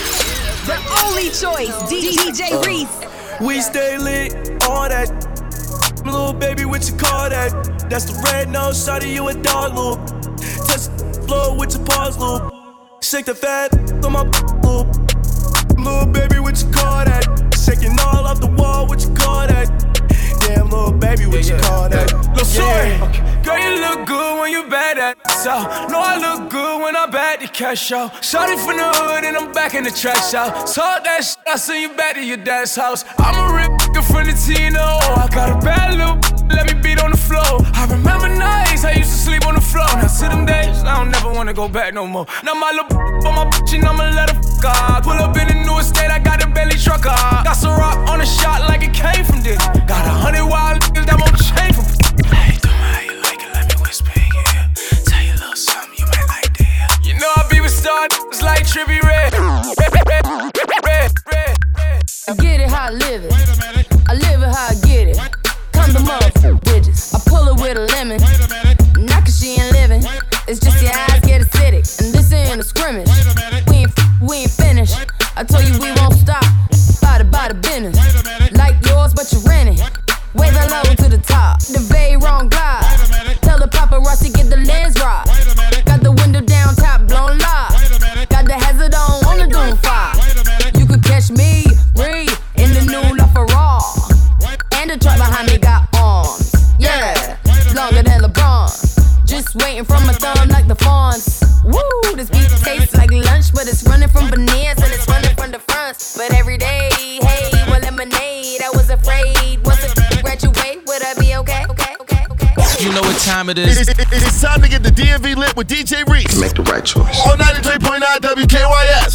The 0.67 0.78
only 1.04 1.30
choice, 1.30 1.74
DJ 1.89 2.63
Reese. 2.63 3.41
We 3.41 3.62
stay 3.62 3.97
lit, 3.97 4.63
all 4.65 4.88
that. 4.88 5.10
Little 6.06 6.34
baby, 6.34 6.65
what 6.65 6.88
you 6.88 6.95
call 6.97 7.30
that? 7.30 7.89
That's 7.89 8.06
the 8.06 8.21
red 8.32 8.50
nose, 8.50 8.78
shawty, 8.78 9.13
you 9.13 9.28
a 9.28 9.34
dog 9.34 9.76
loop. 9.76 10.06
Touch 10.67 10.86
the 10.86 11.24
floor 11.28 11.58
with 11.58 11.76
your 11.76 11.86
paws 11.86 12.17
loop. 12.19 12.54
Shake 13.02 13.26
the 13.26 13.36
fat 13.36 13.74
on 14.06 14.12
my 14.12 14.24
loop. 14.62 14.88
Little 15.80 16.06
baby, 16.06 16.39
what 16.39 16.62
you 16.62 16.69
call 16.71 17.06
that? 17.06 17.26
Shaking 17.65 17.97
all 18.00 18.26
off 18.28 18.39
the 18.39 18.47
wall, 18.47 18.86
what 18.86 19.02
you 19.02 19.13
call 19.15 19.47
that? 19.47 19.90
Damn, 20.54 20.68
little 20.68 20.92
baby, 20.92 21.28
what 21.28 21.48
you 21.48 21.56
call 21.56 21.88
that? 21.88 22.12
Lil' 22.36 22.44
shorty, 22.44 22.98
girl, 23.42 23.58
you 23.58 23.80
look 23.80 24.06
good 24.06 24.42
when 24.42 24.52
you 24.52 24.70
bad 24.70 24.98
at 24.98 25.32
so. 25.32 25.50
Know 25.88 26.02
I 26.04 26.18
look 26.20 26.50
good 26.50 26.82
when 26.84 26.94
I'm 26.94 27.10
back 27.10 27.40
to 27.40 27.48
cash 27.48 27.82
show. 27.82 28.12
Shorty 28.22 28.58
from 28.58 28.76
the 28.76 28.84
hood 28.84 29.24
and 29.24 29.38
I'm 29.38 29.54
back 29.54 29.76
in 29.76 29.86
the 29.86 29.92
track 29.92 30.18
show. 30.18 30.52
Talk 30.68 31.06
that 31.06 31.24
shit, 31.24 31.38
I 31.48 31.56
send 31.56 31.82
you 31.82 31.96
back 31.96 32.16
to 32.16 32.24
your 32.26 32.36
dad's 32.36 32.76
house. 32.76 33.06
I'm 33.18 33.36
a 33.40 33.56
real 33.56 33.70
nigga 33.78 34.04
from 34.04 34.26
the 34.28 34.34
Tino. 34.34 34.82
I 34.82 35.30
got 35.32 35.50
a 35.56 35.66
bad 35.66 35.98
little 35.98 36.42
let 36.52 36.68
me 36.68 36.82
beat 36.82 37.02
on 37.02 37.12
the 37.12 37.18
floor. 37.18 37.64
I 37.74 37.88
remember 37.90 38.28
nights 38.82 38.96
I 38.96 39.00
used 39.00 39.12
to 39.12 39.17
sleep 39.17 39.48
on 39.48 39.56
the 39.56 39.62
floor. 39.62 39.86
Now 39.96 40.08
to 40.08 40.30
them 40.30 40.46
days, 40.46 40.84
I 40.84 40.98
don't 40.98 41.12
never 41.12 41.32
wanna 41.32 41.54
go 41.54 41.67
back 41.67 41.94
no 41.94 42.08
more. 42.08 42.26
Now 42.44 42.54
my 42.54 42.72
little 42.72 42.98
on 43.28 43.36
my 43.36 43.46
bitch 43.46 43.74
and 43.74 43.86
I'ma 43.86 44.10
let 44.15 44.30
her 44.30 44.41
fuck 44.41 44.65
off. 44.65 45.04
Pull 45.04 45.13
up 45.13 45.38
in 45.38 45.48
the 45.48 45.54
new 45.65 45.78
estate, 45.80 46.12
I 46.12 46.20
got 46.20 46.44
a 46.44 46.48
belly 46.48 46.78
trucker. 46.78 47.15
Got 47.44 47.54
some 47.54 47.78
rock 47.78 47.98
on 48.10 48.20
the 48.20 48.26
shot 48.26 48.62
like 48.70 48.84
it 48.84 48.94
came 48.94 49.26
from 49.26 49.41
this. 49.41 49.58
Got 49.88 50.06
a 50.06 50.13
hundred 50.24 50.46
wild 50.46 50.82
niggas 50.82 51.06
that 51.06 51.17
won't 51.20 51.38
change 51.38 51.76
from. 51.76 51.86
Hey, 52.34 52.58
tell 52.58 52.74
me 52.74 52.88
how 52.94 53.02
you 53.02 53.15
like 53.22 53.41
it, 53.41 53.52
let 53.54 53.65
me 53.70 53.76
whisper 53.82 54.12
in 54.15 54.28
your 54.34 54.46
ear. 54.56 54.65
Tell 55.06 55.22
you 55.22 55.34
a 55.34 55.41
little 55.41 55.56
something 55.56 55.98
you 55.98 56.06
might 56.06 56.28
like 56.28 56.54
to 56.58 56.63
hear. 56.63 56.88
You 57.04 57.13
know 57.20 57.32
I 57.36 57.48
be 57.50 57.62
with 57.62 57.74
star 57.74 58.08
niggas 58.08 58.41
like 58.41 58.65
Trippie 58.65 59.02
Redd. 59.02 59.34
Red, 59.78 59.94
red, 59.94 60.26
red, 60.86 61.12
red, 61.32 61.52
I 62.28 62.34
get 62.36 62.62
it 62.62 62.70
how 62.70 62.88
I 62.88 62.91
live 62.91 63.26
it. 63.26 63.34
I 63.34 63.76
live 63.76 63.81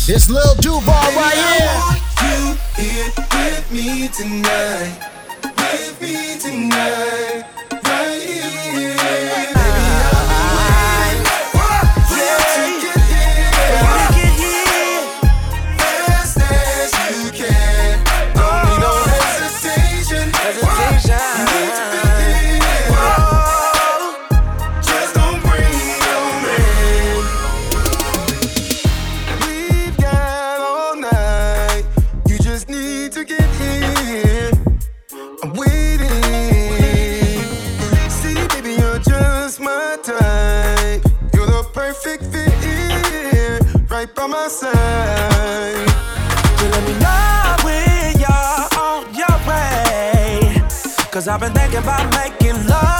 It's 0.08 0.30
Lil 0.30 0.54
Duval 0.60 0.94
right 0.94 1.34
here. 1.34 1.98
You 2.22 2.54
here 2.76 3.12
with 3.16 3.72
me 3.72 4.06
tonight. 4.06 4.94
With 5.42 6.00
me 6.00 6.38
tonight. 6.38 7.55
Thinking 51.66 51.82
about 51.82 52.14
making 52.14 52.64
love 52.68 52.95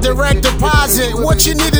direct 0.00 0.42
deposit, 0.42 1.14
what 1.14 1.46
you 1.46 1.54
need 1.54 1.79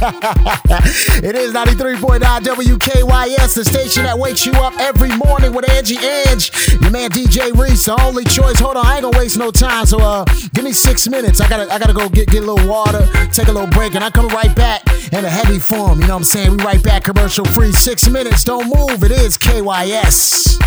it 1.22 1.36
is 1.36 1.52
93.9 1.52 2.20
WKYS, 2.20 3.54
the 3.54 3.64
station 3.64 4.04
that 4.04 4.18
wakes 4.18 4.46
you 4.46 4.52
up 4.52 4.72
every 4.78 5.14
morning 5.16 5.52
with 5.52 5.68
Angie 5.68 5.98
Ange. 5.98 6.50
Your 6.80 6.90
man 6.90 7.10
DJ 7.10 7.52
Reese, 7.52 7.84
the 7.84 8.00
only 8.02 8.24
choice. 8.24 8.58
Hold 8.60 8.78
on, 8.78 8.86
I 8.86 8.94
ain't 8.94 9.02
gonna 9.02 9.18
waste 9.18 9.36
no 9.36 9.50
time. 9.50 9.84
So 9.84 9.98
uh 10.00 10.24
give 10.54 10.64
me 10.64 10.72
six 10.72 11.06
minutes. 11.06 11.42
I 11.42 11.48
gotta 11.50 11.70
I 11.70 11.78
gotta 11.78 11.92
go 11.92 12.08
get, 12.08 12.28
get 12.28 12.42
a 12.42 12.46
little 12.50 12.66
water, 12.66 13.06
take 13.30 13.48
a 13.48 13.52
little 13.52 13.68
break, 13.68 13.94
and 13.94 14.02
I 14.02 14.08
come 14.08 14.28
right 14.28 14.54
back 14.56 14.82
in 15.12 15.22
a 15.22 15.30
heavy 15.30 15.58
form. 15.58 16.00
You 16.00 16.06
know 16.06 16.14
what 16.14 16.20
I'm 16.20 16.24
saying? 16.24 16.56
We 16.56 16.64
right 16.64 16.82
back 16.82 17.04
commercial 17.04 17.44
free. 17.44 17.72
Six 17.72 18.08
minutes, 18.08 18.44
don't 18.44 18.74
move. 18.74 19.04
It 19.04 19.10
is 19.10 19.36
KYS. 19.36 20.58